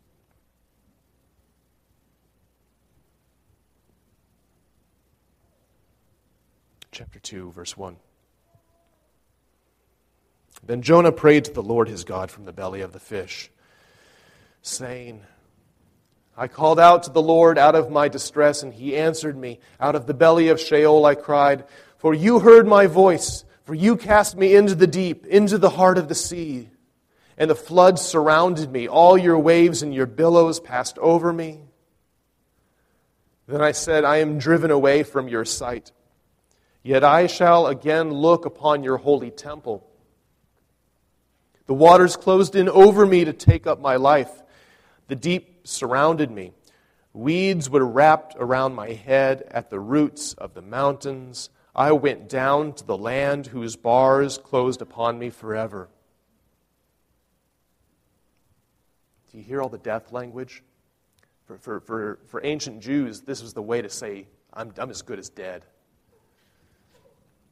Chapter 6.91 7.19
2, 7.19 7.51
verse 7.51 7.77
1. 7.77 7.95
Then 10.65 10.81
Jonah 10.81 11.11
prayed 11.11 11.45
to 11.45 11.53
the 11.53 11.63
Lord 11.63 11.87
his 11.87 12.03
God 12.03 12.31
from 12.31 12.45
the 12.45 12.53
belly 12.53 12.81
of 12.81 12.91
the 12.91 12.99
fish, 12.99 13.51
saying, 14.61 15.21
I 16.37 16.47
called 16.47 16.79
out 16.79 17.03
to 17.03 17.11
the 17.11 17.21
Lord 17.21 17.57
out 17.57 17.75
of 17.75 17.89
my 17.89 18.09
distress, 18.09 18.61
and 18.61 18.73
he 18.73 18.97
answered 18.97 19.37
me. 19.37 19.59
Out 19.79 19.95
of 19.95 20.05
the 20.05 20.13
belly 20.13 20.49
of 20.49 20.59
Sheol 20.59 21.05
I 21.05 21.15
cried, 21.15 21.65
For 21.97 22.13
you 22.13 22.39
heard 22.39 22.67
my 22.67 22.87
voice, 22.87 23.45
for 23.63 23.73
you 23.73 23.95
cast 23.95 24.35
me 24.35 24.53
into 24.55 24.75
the 24.75 24.87
deep, 24.87 25.25
into 25.25 25.57
the 25.57 25.69
heart 25.69 25.97
of 25.97 26.09
the 26.09 26.15
sea. 26.15 26.69
And 27.37 27.49
the 27.49 27.55
floods 27.55 28.01
surrounded 28.01 28.71
me. 28.71 28.87
All 28.87 29.17
your 29.17 29.39
waves 29.39 29.81
and 29.81 29.93
your 29.93 30.05
billows 30.05 30.59
passed 30.59 30.97
over 30.97 31.31
me. 31.31 31.59
Then 33.47 33.61
I 33.61 33.71
said, 33.71 34.03
I 34.03 34.17
am 34.17 34.37
driven 34.37 34.71
away 34.71 35.03
from 35.03 35.27
your 35.27 35.45
sight. 35.45 35.91
Yet 36.83 37.03
I 37.03 37.27
shall 37.27 37.67
again 37.67 38.11
look 38.11 38.45
upon 38.45 38.83
your 38.83 38.97
holy 38.97 39.31
temple. 39.31 39.87
The 41.67 41.73
waters 41.73 42.15
closed 42.15 42.55
in 42.55 42.69
over 42.69 43.05
me 43.05 43.25
to 43.25 43.33
take 43.33 43.67
up 43.67 43.81
my 43.81 43.95
life. 43.95 44.31
The 45.07 45.15
deep 45.15 45.54
surrounded 45.67 46.31
me. 46.31 46.53
Weeds 47.13 47.69
were 47.69 47.85
wrapped 47.85 48.35
around 48.37 48.75
my 48.75 48.91
head 48.91 49.43
at 49.49 49.69
the 49.69 49.79
roots 49.79 50.33
of 50.33 50.53
the 50.53 50.61
mountains. 50.61 51.49
I 51.73 51.91
went 51.93 52.27
down 52.27 52.73
to 52.73 52.85
the 52.85 52.97
land 52.97 53.47
whose 53.47 53.75
bars 53.75 54.37
closed 54.37 54.81
upon 54.81 55.17
me 55.17 55.29
forever. 55.29 55.89
Do 59.31 59.37
you 59.37 59.43
hear 59.43 59.61
all 59.61 59.69
the 59.69 59.77
death 59.77 60.11
language? 60.11 60.63
For, 61.45 61.57
for, 61.57 61.79
for, 61.79 62.19
for 62.27 62.45
ancient 62.45 62.81
Jews, 62.81 63.21
this 63.21 63.41
was 63.41 63.53
the 63.53 63.61
way 63.61 63.81
to 63.81 63.89
say, 63.89 64.27
I'm, 64.53 64.73
I'm 64.77 64.89
as 64.89 65.01
good 65.01 65.19
as 65.19 65.29
dead. 65.29 65.65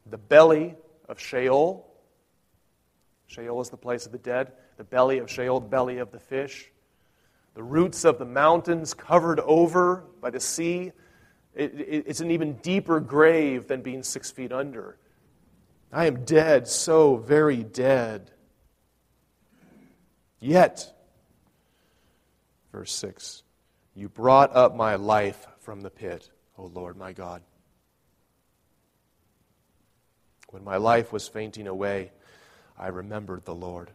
The 0.10 0.18
belly 0.18 0.76
of 1.08 1.20
Sheol. 1.20 1.90
Sheol 3.28 3.62
is 3.62 3.70
the 3.70 3.78
place 3.78 4.06
of 4.06 4.12
the 4.12 4.18
dead. 4.18 4.52
The 4.78 4.84
belly 4.84 5.20
of 5.20 5.30
Sheol, 5.30 5.60
the 5.60 5.68
belly 5.68 6.00
of 6.00 6.12
the 6.12 6.20
fish 6.20 6.70
the 7.56 7.64
roots 7.64 8.04
of 8.04 8.18
the 8.18 8.26
mountains 8.26 8.94
covered 8.94 9.40
over 9.40 10.04
by 10.22 10.30
the 10.30 10.40
sea. 10.40 10.92
It, 11.54 11.76
it, 11.76 12.04
it's 12.08 12.20
an 12.20 12.32
even 12.32 12.54
deeper 12.54 13.00
grave 13.00 13.68
than 13.68 13.82
being 13.82 14.04
six 14.04 14.32
feet 14.32 14.52
under. 14.52 14.98
I 15.92 16.08
am 16.08 16.26
dead, 16.26 16.68
so 16.68 17.18
very 17.18 17.64
dead. 17.64 18.32
Yet, 20.40 20.92
verse 22.72 22.92
6, 22.94 23.44
you 23.96 24.10
brought 24.10 24.56
up 24.56 24.76
my 24.76 24.96
life 24.96 25.46
from 25.60 25.82
the 25.82 25.92
pit, 25.92 26.30
O 26.58 26.66
Lord 26.66 26.98
my 26.98 27.14
God. 27.14 27.44
When 30.50 30.64
my 30.64 30.78
life 30.78 31.14
was 31.14 31.28
fainting 31.28 31.68
away, 31.68 32.12
I 32.78 32.88
remembered 32.88 33.46
the 33.46 33.56
Lord 33.56 33.92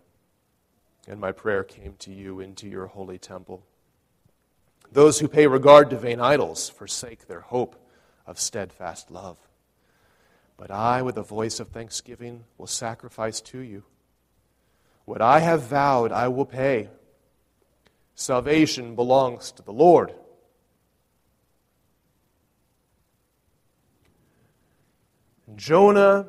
and 1.08 1.18
my 1.18 1.32
prayer 1.32 1.64
came 1.64 1.94
to 2.00 2.12
you 2.12 2.38
into 2.38 2.68
your 2.68 2.86
holy 2.86 3.18
temple. 3.18 3.64
Those 4.92 5.18
who 5.18 5.26
pay 5.26 5.46
regard 5.46 5.90
to 5.90 5.96
vain 5.96 6.20
idols 6.20 6.68
forsake 6.68 7.26
their 7.26 7.40
hope 7.40 7.76
of 8.26 8.38
steadfast 8.38 9.10
love. 9.10 9.38
But 10.58 10.70
I, 10.70 11.02
with 11.02 11.16
a 11.16 11.22
voice 11.22 11.60
of 11.60 11.68
thanksgiving, 11.68 12.44
will 12.58 12.66
sacrifice 12.66 13.40
to 13.42 13.58
you. 13.58 13.84
What 15.06 15.22
I 15.22 15.38
have 15.40 15.62
vowed, 15.62 16.12
I 16.12 16.28
will 16.28 16.44
pay. 16.44 16.90
Salvation 18.14 18.94
belongs 18.94 19.52
to 19.52 19.62
the 19.62 19.72
Lord. 19.72 20.12
Jonah 25.56 26.26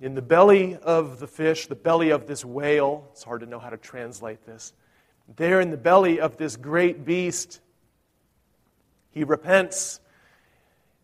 in 0.00 0.14
the 0.14 0.22
belly 0.22 0.76
of 0.76 1.18
the 1.18 1.26
fish, 1.26 1.66
the 1.66 1.74
belly 1.74 2.10
of 2.10 2.26
this 2.26 2.44
whale, 2.44 3.08
it's 3.12 3.24
hard 3.24 3.40
to 3.40 3.46
know 3.46 3.58
how 3.58 3.70
to 3.70 3.76
translate 3.76 4.46
this. 4.46 4.72
There 5.36 5.60
in 5.60 5.70
the 5.70 5.76
belly 5.76 6.20
of 6.20 6.36
this 6.36 6.56
great 6.56 7.04
beast, 7.04 7.60
he 9.10 9.24
repents 9.24 10.00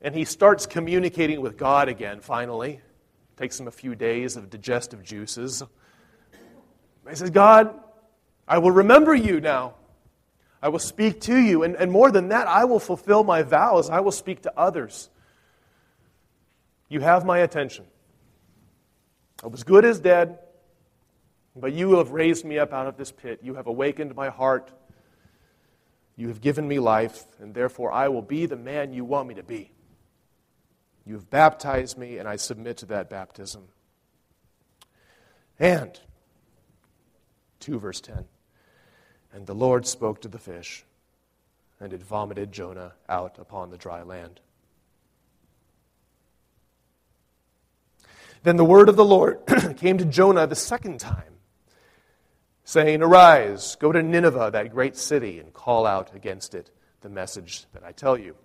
and 0.01 0.15
he 0.15 0.25
starts 0.25 0.67
communicating 0.67 1.41
with 1.41 1.57
God 1.57 1.89
again, 1.89 2.21
finally. 2.21 2.75
It 2.75 3.37
takes 3.37 3.59
him 3.59 3.67
a 3.67 3.73
few 3.73 3.95
days 3.95 4.37
of 4.37 4.51
digestive 4.51 5.03
juices. 5.03 5.63
He 7.09 7.17
says, 7.17 7.31
God, 7.31 7.75
I 8.47 8.59
will 8.59 8.71
remember 8.71 9.15
you 9.15 9.41
now. 9.41 9.75
I 10.63 10.69
will 10.69 10.79
speak 10.79 11.21
to 11.23 11.37
you. 11.37 11.63
And, 11.63 11.75
and 11.77 11.91
more 11.91 12.11
than 12.11 12.29
that, 12.29 12.47
I 12.47 12.65
will 12.65 12.81
fulfill 12.81 13.25
my 13.25 13.43
vows. 13.43 13.91
I 13.91 14.01
will 14.01 14.13
speak 14.13 14.43
to 14.43 14.53
others. 14.57 15.11
You 16.89 17.01
have 17.01 17.25
my 17.25 17.39
attention. 17.39 17.85
I 19.45 19.47
was 19.47 19.63
good 19.63 19.85
as 19.85 20.01
dead, 20.01 20.39
but 21.55 21.75
you 21.75 21.99
have 21.99 22.13
raised 22.13 22.47
me 22.47 22.59
up 22.59 22.73
out 22.73 22.87
of 22.87 22.97
this 22.97 23.13
pit. 23.13 23.41
You 23.43 23.57
have 23.57 23.67
awakened 23.67 24.17
my 24.17 24.31
heart. 24.31 24.73
You 26.17 26.29
have 26.29 26.41
given 26.41 26.67
me 26.67 26.79
life, 26.79 27.27
and 27.39 27.53
therefore 27.53 27.93
I 27.93 28.09
will 28.09 28.23
be 28.23 28.47
the 28.47 28.57
man 28.57 28.95
you 28.95 29.05
want 29.05 29.29
me 29.29 29.35
to 29.35 29.43
be. 29.43 29.71
You 31.05 31.13
have 31.15 31.29
baptized 31.29 31.99
me, 31.99 32.17
and 32.17 32.27
I 32.27 32.37
submit 32.37 32.79
to 32.79 32.87
that 32.87 33.11
baptism. 33.11 33.65
And, 35.59 36.01
2 37.61 37.79
verse 37.79 38.01
10, 38.01 38.25
and 39.31 39.47
the 39.47 39.55
Lord 39.55 39.87
spoke 39.87 40.23
to 40.23 40.29
the 40.29 40.39
fish, 40.39 40.87
and 41.79 41.93
it 41.93 42.03
vomited 42.03 42.51
Jonah 42.51 42.95
out 43.11 43.39
upon 43.39 43.69
the 43.69 43.77
dry 43.77 44.03
land. 44.03 44.41
Then 48.45 48.57
the 48.57 48.65
word 48.65 48.91
of 48.91 48.97
the 48.97 49.05
Lord 49.07 49.41
came 49.79 49.97
to 49.97 50.05
Jonah 50.05 50.47
the 50.47 50.55
second 50.55 51.01
time, 51.01 51.39
saying, 52.63 53.03
Arise, 53.03 53.75
go 53.77 53.91
to 53.91 54.03
Nineveh, 54.03 54.51
that 54.53 54.71
great 54.71 54.99
city, 54.99 55.41
and 55.41 55.51
call 55.55 55.87
out 55.87 56.15
against 56.15 56.55
it 56.55 56.71
the 57.01 57.09
message 57.09 57.65
that 57.73 57.83
I 57.83 57.93
tell 57.93 58.19
you. 58.19 58.37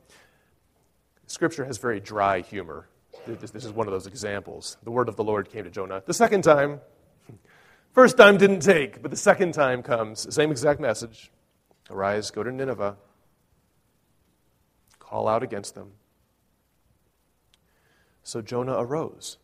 Scripture 1.27 1.65
has 1.65 1.77
very 1.79 1.99
dry 1.99 2.39
humor. 2.39 2.87
This, 3.27 3.65
is 3.65 3.73
one 3.73 3.87
of 3.87 3.91
those 3.91 4.07
examples. 4.07 4.77
The 4.83 4.89
word 4.89 5.09
of 5.09 5.17
the 5.17 5.23
Lord 5.23 5.49
came 5.49 5.65
to 5.65 5.69
Jonah 5.69 6.01
the 6.05 6.13
second 6.13 6.43
time. 6.43 6.79
First 7.91 8.15
time 8.15 8.37
didn't 8.37 8.61
take, 8.61 9.01
but 9.01 9.11
the 9.11 9.17
second 9.17 9.53
time 9.53 9.83
comes. 9.83 10.33
Same 10.33 10.49
exact 10.49 10.79
message. 10.79 11.29
Arise, 11.89 12.31
go 12.31 12.41
to 12.41 12.53
Nineveh, 12.53 12.95
call 14.97 15.27
out 15.27 15.43
against 15.43 15.75
them. 15.75 15.91
So 18.23 18.41
Jonah 18.41 18.77
arose 18.77 19.37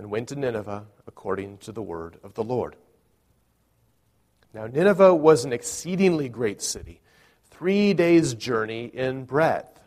and 0.00 0.10
went 0.10 0.30
to 0.30 0.34
Nineveh 0.34 0.86
according 1.06 1.58
to 1.58 1.72
the 1.72 1.82
word 1.82 2.18
of 2.24 2.32
the 2.32 2.42
Lord. 2.42 2.74
Now, 4.54 4.66
Nineveh 4.66 5.14
was 5.14 5.44
an 5.44 5.52
exceedingly 5.52 6.30
great 6.30 6.62
city, 6.62 7.02
three 7.50 7.92
days' 7.92 8.32
journey 8.32 8.86
in 8.86 9.24
breadth. 9.24 9.78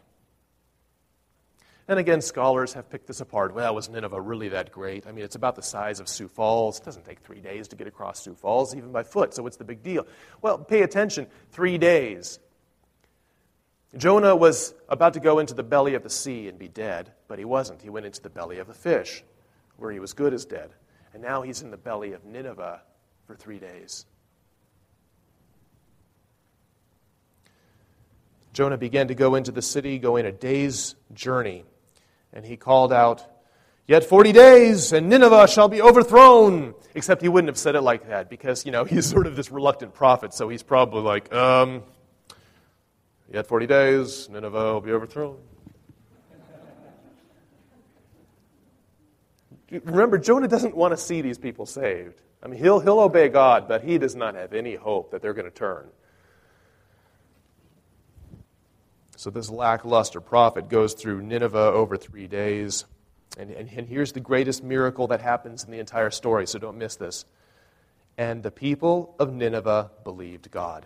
And 1.88 1.98
again, 1.98 2.22
scholars 2.22 2.74
have 2.74 2.92
picked 2.92 3.08
this 3.08 3.22
apart. 3.22 3.56
Well, 3.56 3.74
was 3.74 3.90
Nineveh 3.90 4.22
really 4.22 4.50
that 4.50 4.72
great? 4.72 5.08
I 5.08 5.12
mean, 5.12 5.26
it's 5.26 5.36
about 5.36 5.56
the 5.56 5.64
size 5.64 6.00
of 6.00 6.08
Sioux 6.08 6.28
Falls. 6.28 6.80
It 6.80 6.86
doesn't 6.86 7.06
take 7.06 7.22
three 7.22 7.42
days 7.42 7.68
to 7.70 7.76
get 7.76 7.88
across 7.88 8.22
Sioux 8.22 8.36
Falls, 8.36 8.76
even 8.76 8.92
by 8.92 9.02
foot, 9.02 9.34
so 9.34 9.42
what's 9.42 9.58
the 9.58 9.66
big 9.66 9.82
deal? 9.82 10.06
Well, 10.44 10.60
pay 10.60 10.84
attention 10.84 11.26
three 11.52 11.80
days. 11.80 12.38
Jonah 13.98 14.36
was 14.36 14.76
about 14.88 15.16
to 15.16 15.20
go 15.20 15.40
into 15.40 15.56
the 15.56 15.64
belly 15.64 15.96
of 15.96 16.04
the 16.04 16.10
sea 16.12 16.48
and 16.48 16.60
be 16.60 16.68
dead, 16.68 17.12
but 17.28 17.40
he 17.40 17.46
wasn't. 17.46 17.82
He 17.82 17.90
went 17.90 18.06
into 18.06 18.22
the 18.22 18.30
belly 18.30 18.60
of 18.60 18.68
the 18.68 18.76
fish, 18.76 19.24
where 19.78 19.92
he 19.92 20.00
was 20.00 20.14
good 20.14 20.34
as 20.34 20.46
dead. 20.46 20.72
And 21.14 21.22
now 21.22 21.42
he's 21.42 21.62
in 21.62 21.72
the 21.72 21.78
belly 21.78 22.14
of 22.14 22.26
Nineveh 22.26 22.82
for 23.28 23.36
three 23.36 23.60
days. 23.60 24.06
Jonah 28.54 28.78
began 28.78 29.08
to 29.08 29.16
go 29.16 29.36
into 29.36 29.52
the 29.52 29.62
city, 29.62 29.98
going 29.98 30.26
a 30.26 30.32
day's 30.32 30.96
journey. 31.14 31.66
And 32.32 32.46
he 32.46 32.58
called 32.58 32.94
out, 32.94 33.26
Yet 33.86 34.06
40 34.06 34.32
days, 34.32 34.94
and 34.94 35.10
Nineveh 35.10 35.48
shall 35.48 35.68
be 35.68 35.82
overthrown. 35.82 36.74
Except 36.96 37.22
he 37.22 37.28
wouldn't 37.28 37.50
have 37.50 37.58
said 37.58 37.76
it 37.76 37.82
like 37.82 38.08
that 38.08 38.30
because, 38.30 38.66
you 38.66 38.72
know, 38.72 38.84
he's 38.86 39.06
sort 39.06 39.28
of 39.28 39.36
this 39.36 39.52
reluctant 39.52 39.94
prophet, 39.94 40.34
so 40.34 40.48
he's 40.48 40.64
probably 40.64 41.02
like, 41.02 41.34
um, 41.34 41.84
Yet 43.32 43.48
40 43.48 43.66
days, 43.66 44.30
Nineveh 44.30 44.74
will 44.74 44.82
be 44.82 44.92
overthrown. 44.92 45.38
Remember, 49.84 50.18
Jonah 50.18 50.48
doesn't 50.48 50.76
want 50.76 50.92
to 50.92 50.98
see 50.98 51.22
these 51.22 51.38
people 51.38 51.66
saved. 51.66 52.22
I 52.44 52.48
mean, 52.48 52.60
he'll, 52.60 52.80
he'll 52.80 53.00
obey 53.00 53.30
God, 53.30 53.68
but 53.68 53.84
he 53.84 53.98
does 53.98 54.16
not 54.16 54.36
have 54.36 54.54
any 54.54 54.76
hope 54.76 55.12
that 55.12 55.22
they're 55.22 55.34
going 55.34 55.50
to 55.50 55.52
turn. 55.52 55.88
So 59.16 59.30
this 59.30 59.50
lackluster 59.50 60.20
prophet 60.20 60.70
goes 60.70 60.94
through 60.94 61.22
Nineveh 61.22 61.58
over 61.58 61.98
three 61.98 62.28
days. 62.28 62.86
And, 63.38 63.50
and, 63.50 63.70
and, 63.70 63.88
here's 63.88 64.12
the 64.12 64.20
greatest 64.20 64.64
miracle 64.64 65.08
that 65.08 65.22
happens 65.22 65.64
in 65.64 65.72
the 65.72 65.80
entire 65.80 66.12
story, 66.12 66.46
so 66.46 66.60
don't 66.60 66.78
miss 66.78 66.98
this. 66.98 67.26
And 68.18 68.44
the 68.44 68.52
people 68.52 69.16
of 69.18 69.34
Nineveh 69.34 69.90
believed 70.04 70.52
God. 70.52 70.86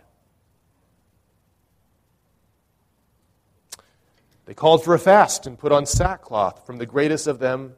They 4.45 4.54
called 4.54 4.86
for 4.86 4.93
a 4.93 5.00
fast 5.00 5.45
and 5.45 5.60
put 5.60 5.73
on 5.73 5.86
sackcloth 5.86 6.65
from 6.65 6.78
the 6.78 6.86
greatest 6.86 7.28
of 7.28 7.39
them 7.39 7.73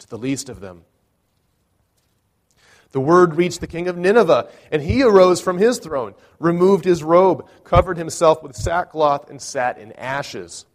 to 0.00 0.08
the 0.08 0.18
least 0.18 0.48
of 0.48 0.60
them. 0.60 0.84
The 2.92 3.00
word 3.00 3.36
reached 3.36 3.60
the 3.60 3.68
king 3.68 3.86
of 3.86 3.96
Nineveh, 3.96 4.48
and 4.72 4.82
he 4.82 5.02
arose 5.02 5.40
from 5.40 5.58
his 5.58 5.78
throne, 5.78 6.14
removed 6.40 6.84
his 6.84 7.04
robe, 7.04 7.46
covered 7.62 7.96
himself 7.96 8.42
with 8.42 8.56
sackcloth, 8.56 9.30
and 9.30 9.40
sat 9.40 9.78
in 9.78 9.92
ashes. 9.92 10.66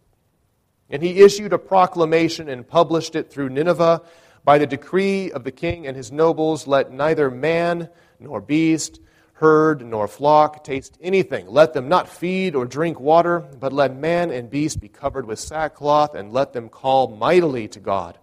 And 0.90 1.04
he 1.04 1.22
issued 1.22 1.52
a 1.52 1.58
proclamation 1.58 2.48
and 2.48 2.68
published 2.68 3.16
it 3.16 3.32
through 3.32 3.50
Nineveh 3.50 4.02
by 4.46 4.60
the 4.60 4.68
decree 4.68 5.32
of 5.32 5.44
the 5.44 5.52
king 5.52 5.88
and 5.88 5.98
his 5.98 6.12
nobles 6.12 6.68
let 6.68 6.92
neither 6.92 7.30
man 7.32 7.90
nor 8.20 8.40
beast, 8.40 9.02
herd 9.34 9.86
nor 9.86 10.08
flock 10.08 10.64
taste 10.64 10.98
anything. 11.02 11.48
Let 11.48 11.74
them 11.74 11.90
not 11.90 12.08
feed 12.08 12.56
or 12.56 12.66
drink 12.66 13.00
water, 13.00 13.40
but 13.40 13.74
let 13.74 13.94
man 13.94 14.32
and 14.32 14.50
beast 14.50 14.80
be 14.80 14.88
covered 14.88 15.26
with 15.26 15.40
sackcloth, 15.40 16.16
and 16.16 16.32
let 16.32 16.54
them 16.54 16.70
call 16.70 17.10
mightily 17.10 17.68
to 17.70 17.80
God. 17.82 18.18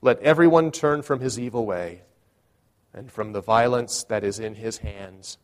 Let 0.00 0.20
everyone 0.20 0.70
turn 0.70 1.02
from 1.02 1.20
his 1.20 1.38
evil 1.38 1.66
way 1.66 2.02
and 2.94 3.10
from 3.10 3.32
the 3.32 3.40
violence 3.40 4.04
that 4.04 4.24
is 4.24 4.38
in 4.38 4.54
his 4.54 4.78
hands. 4.78 5.38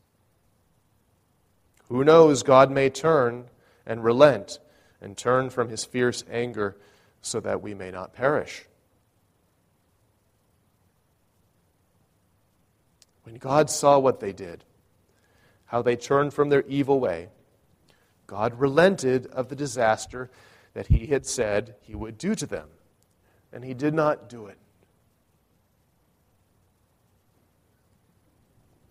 Who 1.88 2.05
knows, 2.05 2.43
God 2.43 2.71
may 2.71 2.88
turn 2.88 3.51
and 3.87 4.03
relent 4.03 4.59
and 5.01 5.17
turn 5.17 5.51
from 5.51 5.69
his 5.69 5.85
fierce 5.85 6.25
anger 6.31 6.77
so 7.21 7.40
that 7.40 7.62
we 7.62 7.75
may 7.75 7.90
not 7.90 8.14
perish. 8.14 8.64
When 13.25 13.37
God 13.37 13.71
saw 13.71 13.99
what 13.99 14.21
they 14.21 14.33
did, 14.33 14.64
how 15.67 15.83
they 15.83 15.97
turned 15.97 16.33
from 16.33 16.51
their 16.51 16.64
evil 16.67 17.01
way, 17.01 17.29
God 18.27 18.59
relented 18.59 19.27
of 19.27 19.49
the 19.49 19.57
disaster 19.57 20.31
that 20.75 20.87
he 20.88 21.07
had 21.07 21.27
said 21.27 21.75
he 21.81 21.95
would 21.95 22.19
do 22.19 22.35
to 22.35 22.47
them, 22.47 22.69
and 23.55 23.64
he 23.64 23.73
did 23.73 23.95
not 23.95 24.29
do 24.29 24.47
it. 24.47 24.59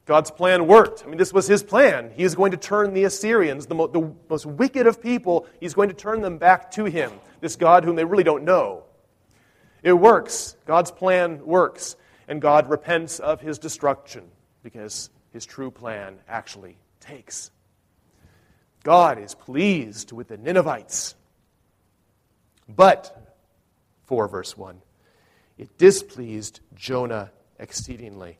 God's 0.05 0.31
plan 0.31 0.67
worked. 0.67 1.03
I 1.05 1.07
mean, 1.07 1.17
this 1.17 1.31
was 1.31 1.47
his 1.47 1.63
plan. 1.63 2.11
He 2.15 2.23
is 2.23 2.35
going 2.35 2.51
to 2.51 2.57
turn 2.57 2.93
the 2.93 3.05
Assyrians, 3.05 3.67
the, 3.67 3.75
mo- 3.75 3.87
the, 3.87 4.11
most 4.29 4.45
wicked 4.45 4.85
of 4.85 5.01
people, 5.01 5.47
he's 5.59 5.73
going 5.73 5.89
to 5.89 5.95
turn 5.95 6.21
them 6.21 6.37
back 6.37 6.71
to 6.71 6.85
him, 6.85 7.11
this 7.39 7.55
God 7.55 7.85
whom 7.85 7.95
they 7.95 8.03
really 8.03 8.23
don't 8.23 8.43
know. 8.43 8.83
It 9.81 9.93
works. 9.93 10.57
God's 10.65 10.91
plan 10.91 11.45
works. 11.45 11.95
And 12.27 12.41
God 12.41 12.69
repents 12.69 13.19
of 13.19 13.41
his 13.41 13.59
destruction 13.59 14.23
because 14.61 15.09
his 15.31 15.45
true 15.45 15.71
plan 15.71 16.17
actually 16.27 16.77
takes. 16.99 17.51
God 18.83 19.19
is 19.19 19.35
pleased 19.35 20.11
with 20.11 20.27
the 20.29 20.37
Ninevites. 20.37 21.15
But, 22.67 23.22
4 24.05 24.27
verse 24.27 24.57
1, 24.57 24.81
it 25.57 25.77
displeased 25.77 26.59
Jonah 26.75 27.31
exceedingly 27.59 28.37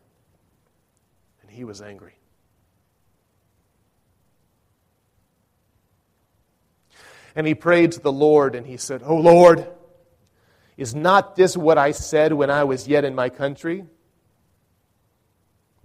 and 1.44 1.52
he 1.52 1.64
was 1.64 1.82
angry. 1.82 2.16
And 7.36 7.46
he 7.46 7.56
prayed 7.56 7.94
to 7.94 8.00
the 8.00 8.12
Lord, 8.12 8.56
and 8.56 8.66
he 8.66 8.78
said, 8.78 9.02
Oh 9.04 9.18
Lord, 9.18 9.68
is 10.78 10.96
not 10.96 11.36
this 11.36 11.58
what 11.58 11.78
I 11.78 11.92
said 11.92 12.34
when 12.34 12.50
I 12.50 12.64
was 12.64 12.88
yet 12.88 13.06
in 13.06 13.16
my 13.16 13.30
country? 13.30 13.86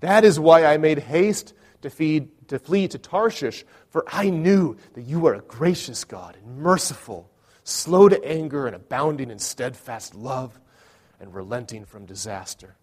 That 0.00 0.24
is 0.24 0.38
why 0.38 0.64
I 0.64 0.76
made 0.76 0.98
haste 0.98 1.54
to, 1.82 1.90
feed, 1.90 2.48
to 2.48 2.58
flee 2.58 2.86
to 2.88 2.98
Tarshish, 2.98 3.64
for 3.88 4.04
I 4.06 4.30
knew 4.30 4.76
that 4.92 5.02
you 5.02 5.26
are 5.26 5.34
a 5.34 5.40
gracious 5.40 6.04
God 6.04 6.36
and 6.36 6.58
merciful, 6.58 7.30
slow 7.68 8.08
to 8.08 8.24
anger 8.24 8.66
and 8.66 8.74
abounding 8.74 9.30
in 9.30 9.38
steadfast 9.38 10.14
love, 10.14 10.58
and 11.20 11.34
relenting 11.34 11.84
from 11.84 12.06
disaster. 12.06 12.76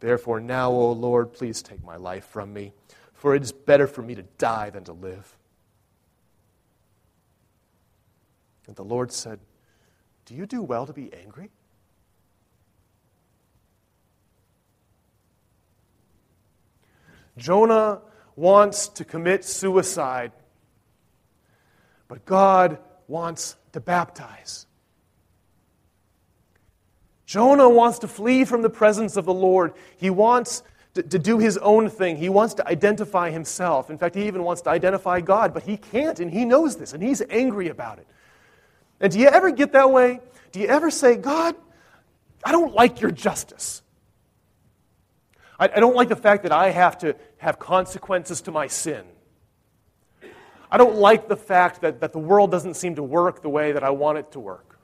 Therefore, 0.00 0.40
now, 0.40 0.70
O 0.70 0.92
Lord, 0.92 1.32
please 1.32 1.62
take 1.62 1.82
my 1.82 1.96
life 1.96 2.26
from 2.26 2.52
me, 2.52 2.72
for 3.14 3.34
it 3.34 3.42
is 3.42 3.52
better 3.52 3.86
for 3.86 4.02
me 4.02 4.14
to 4.14 4.22
die 4.22 4.70
than 4.70 4.84
to 4.84 4.92
live. 4.92 5.36
And 8.66 8.76
the 8.76 8.84
Lord 8.84 9.12
said, 9.12 9.38
Do 10.26 10.34
you 10.34 10.46
do 10.46 10.62
well 10.62 10.86
to 10.86 10.92
be 10.92 11.12
angry? 11.14 11.50
Jonah 17.38 18.00
wants 18.34 18.88
to 18.88 19.04
commit 19.04 19.44
suicide, 19.44 20.32
but 22.08 22.24
God 22.24 22.78
wants 23.08 23.56
to 23.72 23.80
baptize. 23.80 24.66
Jonah 27.26 27.68
wants 27.68 27.98
to 28.00 28.08
flee 28.08 28.44
from 28.44 28.62
the 28.62 28.70
presence 28.70 29.16
of 29.16 29.24
the 29.24 29.34
Lord. 29.34 29.74
He 29.96 30.10
wants 30.10 30.62
to, 30.94 31.02
to, 31.02 31.18
do 31.18 31.38
his 31.38 31.58
own 31.58 31.90
thing. 31.90 32.16
He 32.16 32.28
wants 32.28 32.54
to 32.54 32.66
identify 32.66 33.30
himself. 33.30 33.90
In 33.90 33.98
fact, 33.98 34.14
he 34.14 34.26
even 34.26 34.44
wants 34.44 34.62
to 34.62 34.70
identify 34.70 35.20
God, 35.20 35.52
but 35.52 35.64
he 35.64 35.76
can't, 35.76 36.20
and 36.20 36.30
he 36.30 36.44
knows 36.44 36.76
this, 36.76 36.92
and 36.92 37.02
he's 37.02 37.20
angry 37.28 37.68
about 37.68 37.98
it. 37.98 38.06
And 39.00 39.12
do 39.12 39.18
you 39.18 39.26
ever 39.26 39.50
get 39.50 39.72
that 39.72 39.90
way? 39.90 40.20
Do 40.52 40.60
you 40.60 40.68
ever 40.68 40.90
say, 40.90 41.16
God, 41.16 41.54
I 42.44 42.52
don't 42.52 42.74
like 42.74 43.00
your 43.00 43.10
justice? 43.10 43.82
I, 45.58 45.68
I 45.68 45.80
don't 45.80 45.96
like 45.96 46.08
the 46.08 46.16
fact 46.16 46.44
that 46.44 46.52
I 46.52 46.70
have 46.70 46.98
to 46.98 47.16
have 47.38 47.58
consequences 47.58 48.40
to 48.42 48.52
my 48.52 48.68
sin. 48.68 49.04
I 50.70 50.78
don't 50.78 50.96
like 50.96 51.28
the 51.28 51.36
fact 51.36 51.82
that, 51.82 52.00
that 52.00 52.12
the 52.12 52.18
world 52.18 52.50
doesn't 52.50 52.74
seem 52.74 52.96
to 52.96 53.02
work 53.02 53.42
the 53.42 53.48
way 53.48 53.72
that 53.72 53.84
I 53.84 53.90
want 53.90 54.18
it 54.18 54.32
to 54.32 54.40
work. 54.40 54.78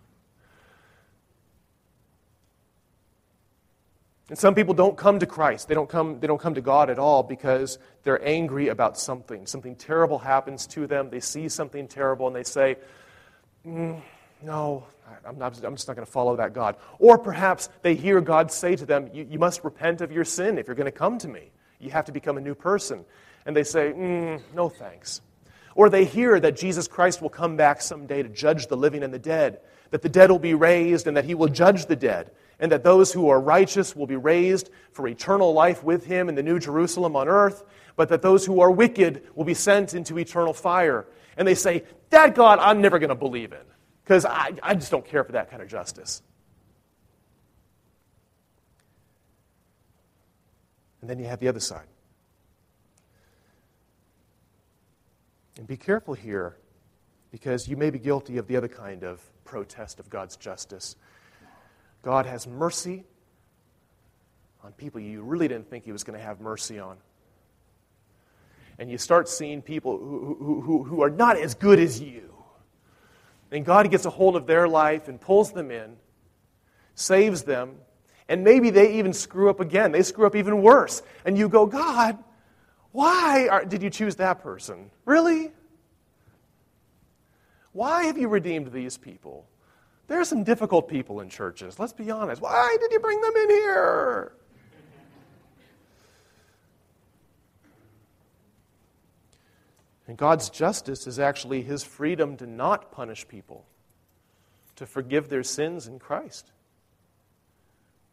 And 4.33 4.39
some 4.39 4.55
people 4.55 4.73
don't 4.73 4.97
come 4.97 5.19
to 5.19 5.27
Christ. 5.27 5.69
They 5.69 5.75
don't 5.75 5.91
come, 5.91 6.19
they 6.21 6.27
don't 6.27 6.41
come 6.41 6.55
to 6.55 6.63
God 6.63 6.89
at 6.89 6.99
all 6.99 7.23
because 7.23 7.79
they're 8.03 8.25
angry 8.27 8.69
about 8.69 8.97
something. 8.97 9.47
Something 9.47 9.77
terrible 9.77 10.19
happens 10.19 10.67
to 10.69 10.87
them. 10.87 11.11
They 11.11 11.21
see 11.21 11.51
something 11.51 11.87
terrible 11.87 12.29
and 12.29 12.35
they 12.35 12.45
say, 12.45 12.77
mm, 13.67 14.01
No, 14.43 14.87
I'm, 15.27 15.37
not, 15.37 15.63
I'm 15.63 15.75
just 15.75 15.87
not 15.87 15.97
going 15.97 16.07
to 16.07 16.11
follow 16.11 16.37
that 16.37 16.55
God. 16.55 16.77
Or 16.99 17.19
perhaps 17.19 17.69
they 17.83 17.95
hear 17.95 18.21
God 18.23 18.51
say 18.51 18.75
to 18.77 18.87
them, 18.87 19.11
you, 19.13 19.27
you 19.29 19.39
must 19.39 19.65
repent 19.65 20.01
of 20.01 20.11
your 20.11 20.25
sin 20.25 20.57
if 20.57 20.67
you're 20.67 20.77
going 20.77 20.87
to 20.87 20.93
come 20.93 21.19
to 21.19 21.29
me. 21.29 21.51
You 21.79 21.91
have 21.91 22.07
to 22.07 22.13
become 22.13 22.39
a 22.39 22.41
new 22.41 22.55
person. 22.55 23.05
And 23.45 23.55
they 23.55 23.65
say, 23.65 23.93
mm, 23.93 24.41
No 24.55 24.71
thanks. 24.71 25.21
Or 25.75 25.89
they 25.89 26.05
hear 26.05 26.39
that 26.39 26.57
Jesus 26.57 26.87
Christ 26.89 27.23
will 27.23 27.31
come 27.31 27.57
back 27.57 27.81
someday 27.81 28.23
to 28.23 28.29
judge 28.29 28.67
the 28.67 28.77
living 28.77 29.03
and 29.03 29.13
the 29.13 29.19
dead, 29.19 29.61
that 29.91 30.03
the 30.03 30.09
dead 30.09 30.31
will 30.31 30.39
be 30.39 30.55
raised 30.55 31.07
and 31.07 31.17
that 31.17 31.25
he 31.25 31.35
will 31.35 31.49
judge 31.49 31.87
the 31.87 31.97
dead. 31.97 32.31
and 32.63 32.71
that 32.71 32.85
those 32.85 33.13
who 33.13 33.29
are 33.29 33.41
righteous 33.41 33.97
will 33.97 34.07
be 34.07 34.15
raised 34.15 34.71
for 34.93 35.09
eternal 35.09 35.53
life 35.53 35.83
with 35.83 36.07
him 36.07 36.29
in 36.29 36.37
the 36.37 36.45
New 36.45 36.61
Jerusalem 36.61 37.17
on 37.17 37.29
earth, 37.29 37.65
but 37.97 38.09
that 38.11 38.23
those 38.23 38.47
who 38.47 38.61
are 38.61 38.71
wicked 38.71 39.25
will 39.35 39.45
be 39.45 39.53
sent 39.53 39.95
into 39.95 40.17
eternal 40.17 40.53
fire. 40.53 41.05
And 41.37 41.47
they 41.49 41.57
say, 41.57 41.83
That 42.11 42.37
God, 42.37 42.61
I'm 42.61 42.81
never 42.81 43.01
going 43.01 43.09
to 43.09 43.17
believe 43.17 43.53
in, 43.53 43.67
because 44.05 44.25
I, 44.25 44.53
I 44.63 44.77
just 44.77 44.93
don't 44.93 45.05
care 45.05 45.25
for 45.25 45.33
that 45.33 45.51
kind 45.51 45.61
of 45.61 45.67
justice. 45.69 46.23
And 51.01 51.11
then 51.11 51.19
you 51.19 51.25
have 51.25 51.41
the 51.41 51.49
other 51.49 51.59
side. 51.59 51.87
And 55.63 55.69
be 55.69 55.77
careful 55.77 56.15
here, 56.15 56.57
because 57.31 57.69
you 57.69 57.77
may 57.77 57.91
be 57.91 58.01
guilty 58.01 58.37
of 58.37 58.49
the 58.49 58.57
other 58.57 58.67
kind 58.67 59.05
of 59.05 59.21
protest 59.45 60.01
of 60.01 60.11
God's 60.11 60.35
justice. 60.35 60.97
God 62.03 62.27
has 62.27 62.49
mercy 62.49 63.05
on 64.65 64.73
people 64.73 64.99
you 64.99 65.23
really 65.23 65.47
didn't 65.47 65.71
think 65.71 65.85
He 65.85 65.93
was 65.93 66.03
going 66.03 66.19
to 66.19 66.25
have 66.25 66.41
mercy 66.41 66.81
on. 66.81 66.97
And 68.81 68.91
you 68.91 68.99
start 68.99 69.29
seeing 69.29 69.63
people 69.63 69.99
who, 69.99 70.35
who, 70.35 70.61
who, 70.63 70.83
who 70.83 71.01
are 71.05 71.11
not 71.11 71.39
as 71.39 71.55
good 71.55 71.79
as 71.79 72.01
you. 72.01 72.35
And 73.53 73.65
God 73.65 73.89
gets 73.89 74.05
a 74.05 74.11
hold 74.11 74.35
of 74.35 74.49
their 74.49 74.67
life 74.67 75.07
and 75.07 75.21
pulls 75.21 75.53
them 75.53 75.71
in, 75.71 75.95
saves 76.97 77.45
them, 77.45 77.77
and 78.29 78.43
maybe 78.43 78.71
they 78.71 78.95
even 78.95 79.13
screw 79.13 79.49
up 79.49 79.61
again. 79.61 79.93
They 79.93 80.03
screw 80.03 80.27
up 80.27 80.35
even 80.35 80.61
worse. 80.61 81.05
And 81.25 81.39
you 81.39 81.49
go, 81.49 81.67
God, 81.67 82.19
why 82.93 83.49
are, 83.49 83.65
did 83.65 83.83
you 83.83 83.91
choose 83.91 84.17
that 84.17 84.43
person? 84.43 84.91
Really? 85.05 85.51
Why 87.73 88.05
have 88.05 88.19
you 88.19 88.29
redeemed 88.29 88.73
these 88.73 88.99
people? 88.99 89.47
There 90.09 90.21
are 90.21 90.25
some 90.25 90.45
difficult 90.45 90.89
people 90.89 91.21
in 91.21 91.31
churches, 91.31 91.79
let's 91.79 91.95
be 91.95 92.11
honest. 92.11 92.43
Why 92.43 92.77
did 92.81 92.93
you 92.93 93.01
bring 93.01 93.21
them 93.21 93.35
in 93.35 93.51
here? 93.51 94.33
And 100.07 100.19
God's 100.19 100.51
justice 100.51 101.07
is 101.07 101.19
actually 101.19 101.63
his 101.63 101.83
freedom 101.83 102.37
to 102.37 102.47
not 102.47 102.93
punish 102.93 103.27
people, 103.27 103.65
to 104.77 104.85
forgive 104.85 105.31
their 105.31 105.43
sins 105.43 105.87
in 105.87 105.99
Christ, 105.99 106.53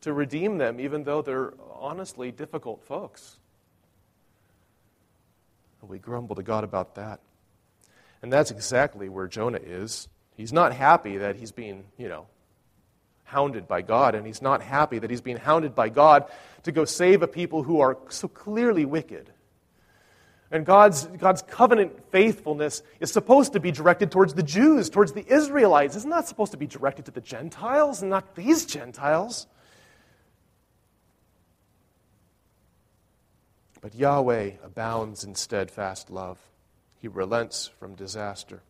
to 0.01 0.13
redeem 0.13 0.59
them, 0.59 0.79
even 0.79 1.03
though 1.03 1.21
they're 1.21 1.53
honestly 1.73 2.31
difficult 2.31 2.81
folks. 2.83 3.39
And 5.81 5.89
we 5.89 5.99
grumble 5.99 6.35
to 6.35 6.43
God 6.43 6.63
about 6.63 6.95
that. 6.95 7.19
And 8.21 8.31
that's 8.31 8.51
exactly 8.51 9.09
where 9.09 9.27
Jonah 9.27 9.59
is. 9.63 10.07
He's 10.35 10.53
not 10.53 10.73
happy 10.73 11.17
that 11.17 11.35
he's 11.35 11.51
being, 11.51 11.85
you 11.97 12.09
know, 12.09 12.27
hounded 13.23 13.67
by 13.67 13.81
God, 13.81 14.15
and 14.15 14.25
he's 14.25 14.41
not 14.41 14.61
happy 14.61 14.99
that 14.99 15.09
he's 15.09 15.21
being 15.21 15.37
hounded 15.37 15.75
by 15.75 15.89
God 15.89 16.25
to 16.63 16.71
go 16.71 16.85
save 16.85 17.21
a 17.21 17.27
people 17.27 17.63
who 17.63 17.79
are 17.79 17.97
so 18.09 18.27
clearly 18.27 18.85
wicked. 18.85 19.31
And 20.51 20.65
God's, 20.65 21.05
God's 21.05 21.43
covenant 21.43 22.09
faithfulness 22.11 22.81
is 22.99 23.11
supposed 23.11 23.53
to 23.53 23.59
be 23.59 23.71
directed 23.71 24.11
towards 24.11 24.33
the 24.33 24.41
Jews, 24.41 24.89
towards 24.89 25.11
the 25.13 25.25
Israelites. 25.31 25.95
It's 25.95 26.05
not 26.05 26.27
supposed 26.27 26.53
to 26.53 26.57
be 26.57 26.65
directed 26.65 27.05
to 27.05 27.11
the 27.11 27.21
Gentiles, 27.21 28.01
and 28.01 28.09
not 28.09 28.35
these 28.35 28.65
Gentiles. 28.65 29.45
But 33.81 33.95
Yahweh 33.95 34.51
abounds 34.63 35.23
in 35.23 35.35
steadfast 35.35 36.09
love, 36.09 36.37
He 36.99 37.07
relents 37.07 37.67
from 37.79 37.95
disaster. 37.95 38.61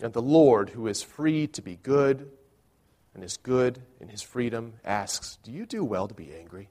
And 0.00 0.12
the 0.12 0.22
Lord, 0.22 0.70
who 0.70 0.86
is 0.86 1.02
free 1.02 1.46
to 1.48 1.62
be 1.62 1.78
good 1.82 2.30
and 3.14 3.22
is 3.22 3.36
good 3.36 3.80
in 4.00 4.08
his 4.08 4.22
freedom, 4.22 4.74
asks, 4.84 5.38
Do 5.42 5.52
you 5.52 5.66
do 5.66 5.84
well 5.84 6.08
to 6.08 6.14
be 6.14 6.34
angry? 6.34 6.68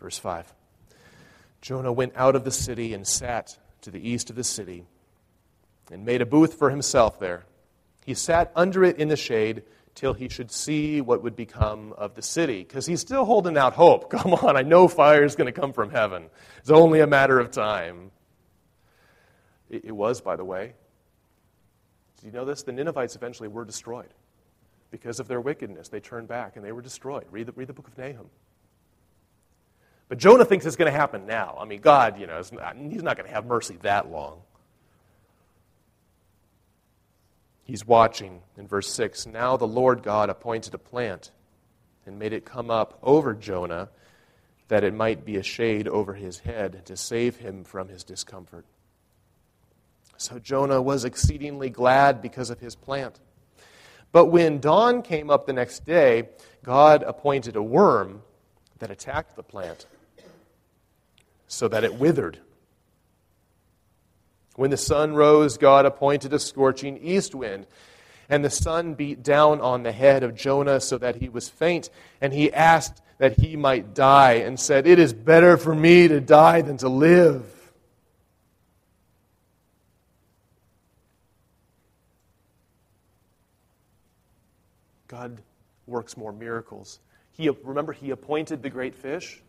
Verse 0.00 0.18
5 0.18 0.52
Jonah 1.60 1.92
went 1.92 2.12
out 2.16 2.36
of 2.36 2.44
the 2.44 2.50
city 2.50 2.92
and 2.92 3.06
sat 3.06 3.56
to 3.80 3.90
the 3.90 4.06
east 4.06 4.28
of 4.28 4.36
the 4.36 4.44
city 4.44 4.84
and 5.90 6.04
made 6.04 6.20
a 6.20 6.26
booth 6.26 6.54
for 6.54 6.68
himself 6.68 7.18
there. 7.18 7.44
He 8.04 8.12
sat 8.12 8.52
under 8.54 8.84
it 8.84 8.98
in 8.98 9.08
the 9.08 9.16
shade 9.16 9.62
till 9.94 10.12
he 10.12 10.28
should 10.28 10.50
see 10.50 11.00
what 11.00 11.22
would 11.22 11.36
become 11.36 11.92
of 11.96 12.14
the 12.14 12.22
city. 12.22 12.62
Because 12.62 12.86
he's 12.86 13.00
still 13.00 13.24
holding 13.24 13.56
out 13.56 13.74
hope. 13.74 14.10
Come 14.24 14.34
on, 14.34 14.56
I 14.56 14.62
know 14.62 14.88
fire 14.88 15.24
is 15.24 15.36
going 15.36 15.52
to 15.52 15.58
come 15.58 15.72
from 15.72 15.90
heaven. 15.90 16.26
It's 16.58 16.70
only 16.70 17.00
a 17.00 17.06
matter 17.06 17.38
of 17.38 17.50
time. 17.50 18.10
It, 19.70 19.86
it 19.86 19.92
was, 19.92 20.20
by 20.20 20.36
the 20.36 20.44
way. 20.44 20.74
Did 22.16 22.26
you 22.26 22.32
know 22.32 22.44
this? 22.44 22.62
The 22.62 22.72
Ninevites 22.72 23.16
eventually 23.16 23.48
were 23.48 23.64
destroyed. 23.64 24.12
Because 24.90 25.20
of 25.20 25.28
their 25.28 25.40
wickedness, 25.40 25.88
they 25.88 26.00
turned 26.00 26.28
back 26.28 26.56
and 26.56 26.64
they 26.64 26.72
were 26.72 26.82
destroyed. 26.82 27.24
Read 27.30 27.46
the, 27.46 27.52
read 27.52 27.68
the 27.68 27.72
book 27.72 27.88
of 27.88 27.98
Nahum. 27.98 28.30
But 30.08 30.18
Jonah 30.18 30.44
thinks 30.44 30.66
it's 30.66 30.76
going 30.76 30.92
to 30.92 30.96
happen 30.96 31.26
now. 31.26 31.56
I 31.58 31.64
mean, 31.64 31.80
God, 31.80 32.20
you 32.20 32.26
know, 32.26 32.40
not, 32.52 32.76
he's 32.76 33.02
not 33.02 33.16
going 33.16 33.28
to 33.28 33.34
have 33.34 33.46
mercy 33.46 33.78
that 33.82 34.10
long. 34.10 34.42
He's 37.64 37.86
watching 37.86 38.42
in 38.56 38.68
verse 38.68 38.88
6. 38.90 39.26
Now 39.26 39.56
the 39.56 39.66
Lord 39.66 40.02
God 40.02 40.30
appointed 40.30 40.74
a 40.74 40.78
plant 40.78 41.30
and 42.06 42.18
made 42.18 42.32
it 42.32 42.44
come 42.44 42.70
up 42.70 42.98
over 43.02 43.34
Jonah 43.34 43.88
that 44.68 44.84
it 44.84 44.94
might 44.94 45.24
be 45.24 45.36
a 45.36 45.42
shade 45.42 45.88
over 45.88 46.14
his 46.14 46.38
head 46.38 46.84
to 46.86 46.96
save 46.96 47.36
him 47.36 47.64
from 47.64 47.88
his 47.88 48.04
discomfort. 48.04 48.64
So 50.16 50.38
Jonah 50.38 50.80
was 50.80 51.04
exceedingly 51.04 51.70
glad 51.70 52.22
because 52.22 52.50
of 52.50 52.60
his 52.60 52.74
plant. 52.74 53.18
But 54.12 54.26
when 54.26 54.60
dawn 54.60 55.02
came 55.02 55.28
up 55.28 55.46
the 55.46 55.52
next 55.52 55.84
day, 55.84 56.28
God 56.62 57.02
appointed 57.02 57.56
a 57.56 57.62
worm 57.62 58.22
that 58.78 58.90
attacked 58.90 59.36
the 59.36 59.42
plant 59.42 59.86
so 61.48 61.68
that 61.68 61.84
it 61.84 61.94
withered. 61.94 62.38
When 64.56 64.70
the 64.70 64.76
sun 64.76 65.14
rose, 65.14 65.58
God 65.58 65.84
appointed 65.84 66.32
a 66.32 66.38
scorching 66.38 66.98
east 66.98 67.34
wind, 67.34 67.66
and 68.28 68.44
the 68.44 68.50
sun 68.50 68.94
beat 68.94 69.22
down 69.22 69.60
on 69.60 69.82
the 69.82 69.92
head 69.92 70.22
of 70.22 70.34
Jonah 70.34 70.80
so 70.80 70.96
that 70.98 71.16
he 71.16 71.28
was 71.28 71.48
faint, 71.48 71.90
and 72.20 72.32
he 72.32 72.52
asked 72.52 73.02
that 73.18 73.38
he 73.40 73.56
might 73.56 73.94
die, 73.94 74.34
and 74.34 74.58
said, 74.58 74.86
It 74.86 74.98
is 74.98 75.12
better 75.12 75.56
for 75.56 75.74
me 75.74 76.08
to 76.08 76.20
die 76.20 76.62
than 76.62 76.76
to 76.78 76.88
live. 76.88 77.44
God 85.08 85.40
works 85.86 86.16
more 86.16 86.32
miracles. 86.32 86.98
He, 87.32 87.48
remember, 87.48 87.92
He 87.92 88.10
appointed 88.10 88.62
the 88.62 88.70
great 88.70 88.94
fish. 88.94 89.40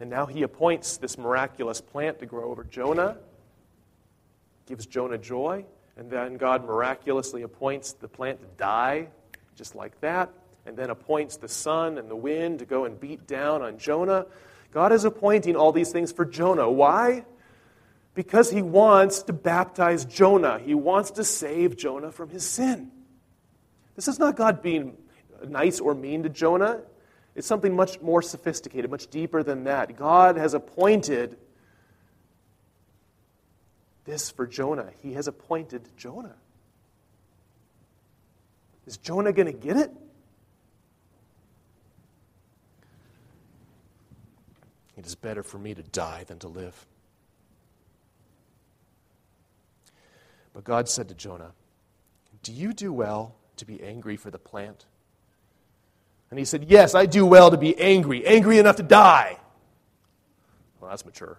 And 0.00 0.10
now 0.10 0.26
He 0.26 0.42
appoints 0.42 0.98
this 0.98 1.16
miraculous 1.16 1.80
plant 1.80 2.18
to 2.20 2.26
grow 2.26 2.50
over 2.50 2.64
Jonah, 2.64 3.16
gives 4.66 4.86
Jonah 4.86 5.18
joy. 5.18 5.64
And 5.96 6.10
then 6.10 6.36
God 6.36 6.66
miraculously 6.66 7.42
appoints 7.42 7.92
the 7.92 8.08
plant 8.08 8.40
to 8.40 8.46
die, 8.58 9.08
just 9.54 9.74
like 9.74 9.98
that. 10.00 10.30
And 10.66 10.76
then 10.76 10.90
appoints 10.90 11.36
the 11.36 11.48
sun 11.48 11.96
and 11.96 12.10
the 12.10 12.16
wind 12.16 12.58
to 12.58 12.66
go 12.66 12.84
and 12.84 12.98
beat 13.00 13.26
down 13.26 13.62
on 13.62 13.78
Jonah. 13.78 14.26
God 14.72 14.92
is 14.92 15.04
appointing 15.04 15.56
all 15.56 15.72
these 15.72 15.90
things 15.92 16.12
for 16.12 16.24
Jonah. 16.24 16.70
Why? 16.70 17.24
Because 18.14 18.50
he 18.50 18.60
wants 18.62 19.22
to 19.22 19.32
baptize 19.32 20.04
Jonah. 20.04 20.58
He 20.58 20.74
wants 20.74 21.12
to 21.12 21.24
save 21.24 21.76
Jonah 21.76 22.12
from 22.12 22.28
his 22.28 22.46
sin. 22.46 22.90
This 23.94 24.08
is 24.08 24.18
not 24.18 24.36
God 24.36 24.60
being 24.60 24.96
nice 25.48 25.80
or 25.80 25.94
mean 25.94 26.24
to 26.24 26.28
Jonah. 26.28 26.82
It's 27.36 27.46
something 27.46 27.76
much 27.76 28.00
more 28.00 28.22
sophisticated, 28.22 28.90
much 28.90 29.08
deeper 29.08 29.42
than 29.42 29.64
that. 29.64 29.94
God 29.94 30.38
has 30.38 30.54
appointed 30.54 31.36
this 34.06 34.30
for 34.30 34.46
Jonah. 34.46 34.90
He 35.02 35.12
has 35.12 35.28
appointed 35.28 35.86
Jonah. 35.98 36.36
Is 38.86 38.96
Jonah 38.96 39.34
going 39.34 39.46
to 39.46 39.52
get 39.52 39.76
it? 39.76 39.92
It 44.96 45.04
is 45.04 45.14
better 45.14 45.42
for 45.42 45.58
me 45.58 45.74
to 45.74 45.82
die 45.82 46.24
than 46.24 46.38
to 46.38 46.48
live. 46.48 46.86
But 50.54 50.64
God 50.64 50.88
said 50.88 51.08
to 51.08 51.14
Jonah, 51.14 51.52
Do 52.42 52.50
you 52.50 52.72
do 52.72 52.94
well 52.94 53.34
to 53.56 53.66
be 53.66 53.82
angry 53.82 54.16
for 54.16 54.30
the 54.30 54.38
plant? 54.38 54.86
And 56.30 56.38
he 56.38 56.44
said, 56.44 56.64
Yes, 56.68 56.94
I 56.94 57.06
do 57.06 57.24
well 57.24 57.50
to 57.50 57.56
be 57.56 57.78
angry, 57.78 58.26
angry 58.26 58.58
enough 58.58 58.76
to 58.76 58.82
die. 58.82 59.38
Well, 60.80 60.90
that's 60.90 61.04
mature. 61.04 61.38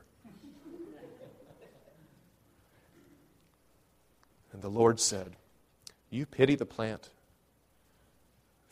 And 4.54 4.62
the 4.62 4.70
Lord 4.70 5.00
said, 5.00 5.36
You 6.10 6.26
pity 6.26 6.56
the 6.56 6.66
plant 6.66 7.10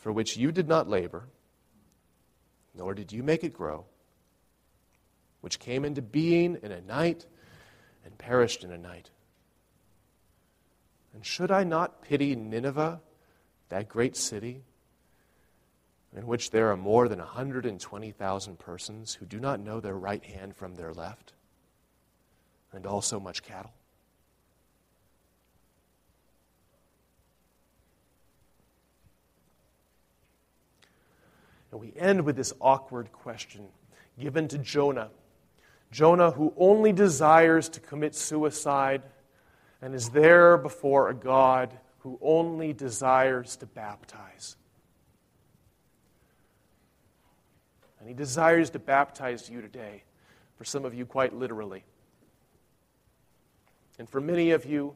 for 0.06 0.12
which 0.12 0.38
you 0.38 0.52
did 0.52 0.68
not 0.68 0.88
labor, 0.88 1.24
nor 2.76 2.94
did 2.94 3.12
you 3.12 3.24
make 3.24 3.44
it 3.44 3.54
grow, 3.54 3.86
which 5.42 5.58
came 5.58 5.84
into 5.84 6.00
being 6.02 6.60
in 6.62 6.72
a 6.72 6.82
night 6.82 7.26
and 8.04 8.16
perished 8.16 8.64
in 8.64 8.72
a 8.72 8.78
night. 8.78 9.10
And 11.16 11.26
should 11.26 11.50
I 11.50 11.64
not 11.64 12.04
pity 12.04 12.36
Nineveh, 12.36 13.02
that 13.70 13.90
great 13.90 14.16
city, 14.16 14.62
in 16.16 16.26
which 16.28 16.52
there 16.52 16.72
are 16.72 16.78
more 16.78 17.08
than 17.08 17.20
120,000 17.20 18.60
persons 18.60 19.14
who 19.16 19.26
do 19.26 19.40
not 19.40 19.60
know 19.60 19.80
their 19.80 19.98
right 19.98 20.24
hand 20.24 20.56
from 20.56 20.76
their 20.76 20.94
left, 20.94 21.34
and 22.72 22.86
also 22.86 23.20
much 23.20 23.44
cattle? 23.44 23.74
And 31.72 31.82
we 31.82 31.94
end 31.98 32.22
with 32.24 32.38
this 32.38 32.54
awkward 32.62 33.12
question 33.12 33.68
given 34.18 34.48
to 34.48 34.58
Jonah. 34.58 35.10
Jonah, 35.92 36.32
who 36.32 36.54
only 36.58 36.94
desires 36.94 37.68
to 37.70 37.80
commit 37.82 38.16
suicide 38.16 39.04
and 39.82 39.94
is 39.94 40.10
there 40.10 40.58
before 40.58 41.10
a 41.10 41.14
God 41.14 41.78
who 42.00 42.18
only 42.22 42.74
desires 42.74 43.56
to 43.58 43.66
baptize. 43.66 44.56
And 48.06 48.12
he 48.12 48.16
desires 48.16 48.70
to 48.70 48.78
baptize 48.78 49.50
you 49.50 49.62
today, 49.62 50.04
for 50.60 50.64
some 50.64 50.86
of 50.86 50.94
you, 50.94 51.08
quite 51.08 51.34
literally. 51.34 51.84
And 53.98 54.08
for 54.08 54.22
many 54.22 54.52
of 54.52 54.64
you, 54.64 54.96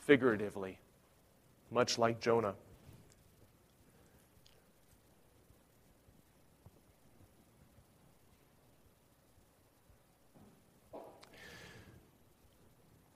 figuratively, 0.00 0.80
much 1.70 1.98
like 1.98 2.18
Jonah. 2.18 2.54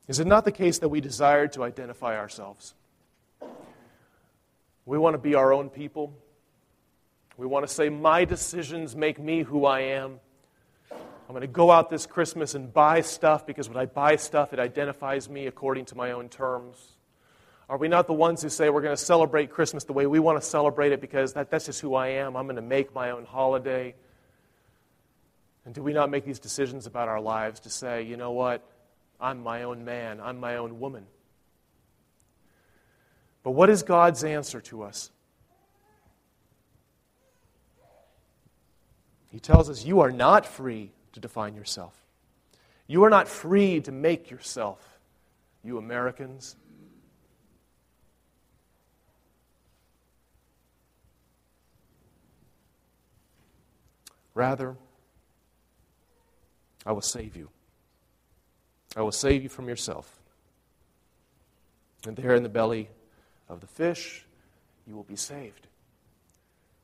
Is 0.07 0.21
it 0.21 0.29
not 0.29 0.45
the 0.45 0.53
case 0.53 0.79
that 0.79 0.89
we 0.89 1.01
desire 1.01 1.49
to 1.49 1.65
identify 1.65 2.17
ourselves? 2.17 2.75
We 4.87 4.99
want 4.99 5.15
to 5.15 5.19
be 5.19 5.35
our 5.35 5.53
own 5.53 5.69
people. 5.69 6.17
We 7.43 7.49
want 7.49 7.67
to 7.67 7.75
say, 7.75 7.89
My 7.89 8.25
decisions 8.25 8.95
make 8.95 9.19
me 9.19 9.43
who 9.43 9.67
I 9.67 9.81
am. 9.81 10.21
I'm 10.93 11.31
going 11.31 11.41
to 11.41 11.49
go 11.49 11.73
out 11.73 11.91
this 11.91 12.07
Christmas 12.07 12.55
and 12.55 12.73
buy 12.73 13.01
stuff 13.01 13.49
because 13.49 13.69
when 13.69 13.77
I 13.77 13.87
buy 13.87 14.15
stuff, 14.15 14.53
it 14.53 14.61
identifies 14.61 15.29
me 15.29 15.49
according 15.49 15.87
to 15.87 15.97
my 15.97 16.13
own 16.13 16.29
terms. 16.29 16.77
Are 17.69 17.79
we 17.79 17.89
not 17.89 18.07
the 18.07 18.13
ones 18.13 18.43
who 18.43 18.49
say 18.49 18.71
we're 18.71 18.81
going 18.81 18.95
to 18.95 19.03
celebrate 19.03 19.51
Christmas 19.51 19.83
the 19.83 19.93
way 19.93 20.07
we 20.07 20.21
want 20.21 20.41
to 20.41 20.47
celebrate 20.47 20.93
it 20.93 21.01
because 21.01 21.33
that, 21.33 21.51
that's 21.51 21.67
just 21.67 21.81
who 21.81 21.97
I 21.97 22.11
am? 22.11 22.37
I'm 22.37 22.47
going 22.47 22.55
to 22.55 22.63
make 22.63 22.95
my 22.95 23.11
own 23.11 23.25
holiday. 23.25 23.97
And 25.65 25.75
do 25.75 25.83
we 25.83 25.93
not 25.93 26.11
make 26.11 26.25
these 26.25 26.39
decisions 26.39 26.87
about 26.87 27.09
our 27.09 27.21
lives 27.21 27.59
to 27.61 27.71
say, 27.71 28.03
you 28.03 28.17
know 28.17 28.31
what? 28.31 28.63
I'm 29.19 29.43
my 29.43 29.65
own 29.65 29.85
man, 29.85 30.21
I'm 30.21 30.39
my 30.39 30.59
own 30.59 30.79
woman. 30.79 31.07
But 33.43 33.51
what 33.51 33.69
is 33.69 33.83
God's 33.83 34.23
answer 34.23 34.61
to 34.61 34.85
us? 34.85 35.11
He 39.33 39.41
tells 39.41 39.71
us, 39.71 39.85
You 39.85 40.01
are 40.01 40.13
not 40.13 40.47
free 40.47 40.93
to 41.15 41.21
define 41.21 41.57
yourself. 41.57 41.97
You 42.87 43.05
are 43.05 43.11
not 43.11 43.27
free 43.27 43.81
to 43.81 43.91
make 43.91 44.31
yourself, 44.31 44.99
you 45.65 45.79
Americans. 45.79 46.55
Rather, 54.35 54.77
I 56.85 56.93
will 56.93 57.01
save 57.01 57.35
you. 57.35 57.49
I 58.95 59.01
will 59.01 59.13
save 59.13 59.43
you 59.43 59.49
from 59.49 59.69
yourself. 59.69 60.21
And 62.07 62.17
there 62.17 62.35
in 62.35 62.43
the 62.43 62.49
belly 62.51 62.89
of 63.49 63.61
the 63.61 63.67
fish, 63.67 64.27
you 64.87 64.95
will 64.95 65.05
be 65.05 65.17
saved. 65.17 65.67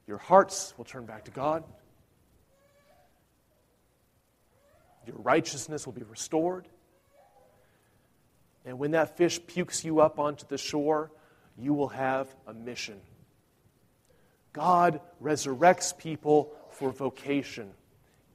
Your 0.06 0.18
hearts 0.18 0.72
will 0.78 0.84
turn 0.84 1.04
back 1.04 1.24
to 1.24 1.30
God. 1.30 1.64
Your 5.08 5.16
righteousness 5.16 5.86
will 5.86 5.94
be 5.94 6.02
restored. 6.02 6.68
And 8.66 8.78
when 8.78 8.90
that 8.90 9.16
fish 9.16 9.40
pukes 9.46 9.84
you 9.84 10.00
up 10.00 10.18
onto 10.18 10.46
the 10.46 10.58
shore, 10.58 11.10
you 11.56 11.72
will 11.72 11.88
have 11.88 12.28
a 12.46 12.52
mission. 12.52 13.00
God 14.52 15.00
resurrects 15.22 15.96
people 15.96 16.52
for 16.72 16.90
vocation. 16.90 17.70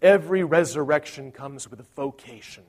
Every 0.01 0.43
resurrection 0.43 1.31
comes 1.31 1.69
with 1.69 1.79
a 1.79 1.85
vocation. 1.95 2.63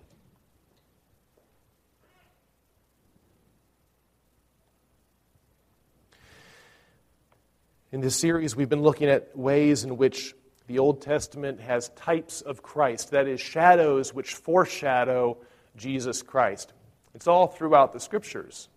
In 7.90 8.02
this 8.02 8.16
series, 8.16 8.54
we've 8.54 8.68
been 8.68 8.82
looking 8.82 9.08
at 9.08 9.34
ways 9.34 9.84
in 9.84 9.96
which 9.96 10.34
the 10.66 10.78
Old 10.78 11.02
Testament 11.02 11.60
has 11.60 11.90
types 11.90 12.40
of 12.40 12.62
Christ, 12.62 13.10
that 13.10 13.28
is, 13.28 13.40
shadows 13.40 14.14
which 14.14 14.34
foreshadow 14.34 15.36
Jesus 15.76 16.22
Christ. 16.22 16.72
It's 17.14 17.26
all 17.26 17.46
throughout 17.46 17.92
the 17.92 18.00
scriptures. 18.00 18.68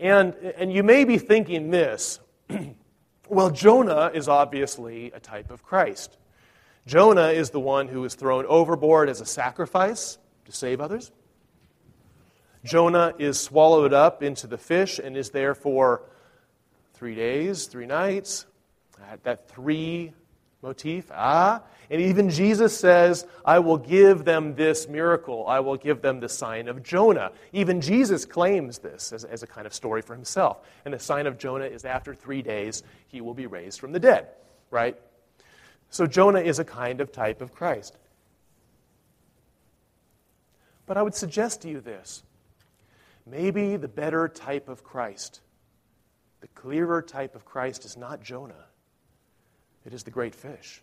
And, 0.00 0.34
and 0.34 0.72
you 0.72 0.82
may 0.82 1.04
be 1.04 1.18
thinking 1.18 1.70
this 1.70 2.20
well, 3.28 3.50
Jonah 3.50 4.10
is 4.14 4.28
obviously 4.28 5.12
a 5.12 5.20
type 5.20 5.50
of 5.50 5.62
Christ. 5.62 6.16
Jonah 6.86 7.28
is 7.28 7.50
the 7.50 7.60
one 7.60 7.88
who 7.88 8.04
is 8.04 8.14
thrown 8.14 8.46
overboard 8.46 9.10
as 9.10 9.20
a 9.20 9.26
sacrifice 9.26 10.16
to 10.46 10.52
save 10.52 10.80
others. 10.80 11.12
Jonah 12.64 13.14
is 13.18 13.38
swallowed 13.38 13.92
up 13.92 14.22
into 14.22 14.46
the 14.46 14.56
fish 14.56 14.98
and 14.98 15.16
is 15.16 15.30
there 15.30 15.54
for 15.54 16.02
three 16.94 17.14
days, 17.14 17.66
three 17.66 17.86
nights, 17.86 18.46
that 19.22 19.48
three 19.48 20.12
motif. 20.62 21.10
Ah, 21.12 21.62
and 21.90 22.00
even 22.00 22.30
Jesus 22.30 22.76
says, 22.76 23.26
I 23.44 23.58
will 23.58 23.78
give 23.78 24.24
them 24.24 24.54
this 24.54 24.88
miracle. 24.88 25.46
I 25.46 25.60
will 25.60 25.76
give 25.76 26.02
them 26.02 26.20
the 26.20 26.28
sign 26.28 26.68
of 26.68 26.82
Jonah. 26.82 27.32
Even 27.52 27.80
Jesus 27.80 28.24
claims 28.24 28.78
this 28.78 29.12
as, 29.12 29.24
as 29.24 29.42
a 29.42 29.46
kind 29.46 29.66
of 29.66 29.72
story 29.72 30.02
for 30.02 30.14
himself. 30.14 30.58
And 30.84 30.92
the 30.92 30.98
sign 30.98 31.26
of 31.26 31.38
Jonah 31.38 31.64
is 31.64 31.84
after 31.84 32.14
three 32.14 32.42
days, 32.42 32.82
he 33.06 33.20
will 33.20 33.34
be 33.34 33.46
raised 33.46 33.80
from 33.80 33.92
the 33.92 34.00
dead, 34.00 34.28
right? 34.70 34.98
So 35.90 36.06
Jonah 36.06 36.40
is 36.40 36.58
a 36.58 36.64
kind 36.64 37.00
of 37.00 37.12
type 37.12 37.40
of 37.40 37.52
Christ. 37.54 37.96
But 40.86 40.96
I 40.96 41.02
would 41.02 41.14
suggest 41.14 41.62
to 41.62 41.68
you 41.68 41.80
this 41.80 42.22
maybe 43.26 43.76
the 43.76 43.88
better 43.88 44.26
type 44.28 44.68
of 44.68 44.82
Christ 44.82 45.40
the 46.40 46.48
clearer 46.48 47.02
type 47.02 47.34
of 47.34 47.44
Christ 47.44 47.84
is 47.84 47.96
not 47.96 48.22
Jonah, 48.22 48.66
it 49.88 49.94
is 49.94 50.02
the 50.02 50.10
great 50.10 50.34
fish. 50.34 50.82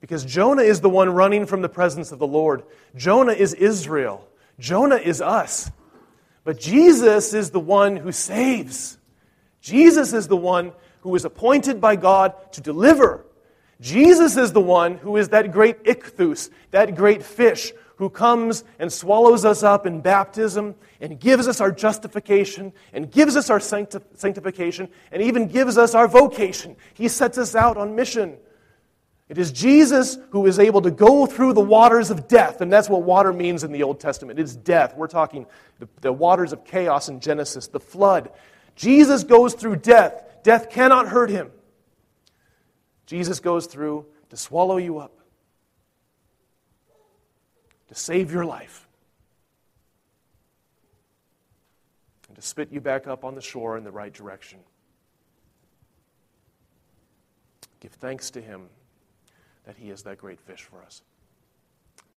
Because 0.00 0.24
Jonah 0.24 0.62
is 0.62 0.80
the 0.80 0.88
one 0.88 1.10
running 1.10 1.46
from 1.46 1.62
the 1.62 1.68
presence 1.68 2.12
of 2.12 2.20
the 2.20 2.28
Lord. 2.28 2.62
Jonah 2.94 3.32
is 3.32 3.54
Israel. 3.54 4.24
Jonah 4.60 4.94
is 4.94 5.20
us. 5.20 5.68
But 6.44 6.60
Jesus 6.60 7.34
is 7.34 7.50
the 7.50 7.58
one 7.58 7.96
who 7.96 8.12
saves. 8.12 8.98
Jesus 9.60 10.12
is 10.12 10.28
the 10.28 10.36
one 10.36 10.70
who 11.00 11.12
is 11.16 11.24
appointed 11.24 11.80
by 11.80 11.96
God 11.96 12.52
to 12.52 12.60
deliver. 12.60 13.24
Jesus 13.80 14.36
is 14.36 14.52
the 14.52 14.60
one 14.60 14.94
who 14.98 15.16
is 15.16 15.30
that 15.30 15.50
great 15.50 15.82
ichthus, 15.82 16.50
that 16.70 16.94
great 16.94 17.24
fish 17.24 17.72
who 17.98 18.08
comes 18.08 18.62
and 18.78 18.92
swallows 18.92 19.44
us 19.44 19.64
up 19.64 19.84
in 19.84 20.00
baptism 20.00 20.76
and 21.00 21.18
gives 21.18 21.48
us 21.48 21.60
our 21.60 21.72
justification 21.72 22.72
and 22.92 23.10
gives 23.10 23.34
us 23.34 23.50
our 23.50 23.58
sancti- 23.58 23.98
sanctification 24.14 24.88
and 25.10 25.20
even 25.20 25.48
gives 25.48 25.76
us 25.76 25.96
our 25.96 26.06
vocation. 26.06 26.76
He 26.94 27.08
sets 27.08 27.38
us 27.38 27.56
out 27.56 27.76
on 27.76 27.96
mission. 27.96 28.36
It 29.28 29.36
is 29.36 29.50
Jesus 29.50 30.16
who 30.30 30.46
is 30.46 30.60
able 30.60 30.80
to 30.82 30.92
go 30.92 31.26
through 31.26 31.54
the 31.54 31.60
waters 31.60 32.10
of 32.10 32.28
death, 32.28 32.60
and 32.60 32.72
that's 32.72 32.88
what 32.88 33.02
water 33.02 33.32
means 33.32 33.64
in 33.64 33.72
the 33.72 33.82
Old 33.82 33.98
Testament. 33.98 34.38
It's 34.38 34.54
death. 34.54 34.96
We're 34.96 35.08
talking 35.08 35.44
the, 35.80 35.88
the 36.00 36.12
waters 36.12 36.52
of 36.52 36.64
chaos 36.64 37.08
in 37.08 37.18
Genesis, 37.18 37.66
the 37.66 37.80
flood. 37.80 38.30
Jesus 38.76 39.24
goes 39.24 39.54
through 39.54 39.76
death. 39.76 40.24
Death 40.44 40.70
cannot 40.70 41.08
hurt 41.08 41.30
him. 41.30 41.50
Jesus 43.06 43.40
goes 43.40 43.66
through 43.66 44.06
to 44.30 44.36
swallow 44.36 44.76
you 44.76 44.98
up 44.98 45.17
to 47.88 47.94
save 47.94 48.32
your 48.32 48.44
life 48.44 48.86
and 52.28 52.36
to 52.36 52.42
spit 52.42 52.70
you 52.70 52.80
back 52.80 53.06
up 53.06 53.24
on 53.24 53.34
the 53.34 53.40
shore 53.40 53.76
in 53.76 53.84
the 53.84 53.90
right 53.90 54.12
direction. 54.12 54.60
Give 57.80 57.92
thanks 57.92 58.30
to 58.30 58.40
Him 58.40 58.68
that 59.64 59.76
He 59.76 59.90
is 59.90 60.02
that 60.02 60.18
great 60.18 60.40
fish 60.40 60.62
for 60.62 60.82
us. 60.82 61.02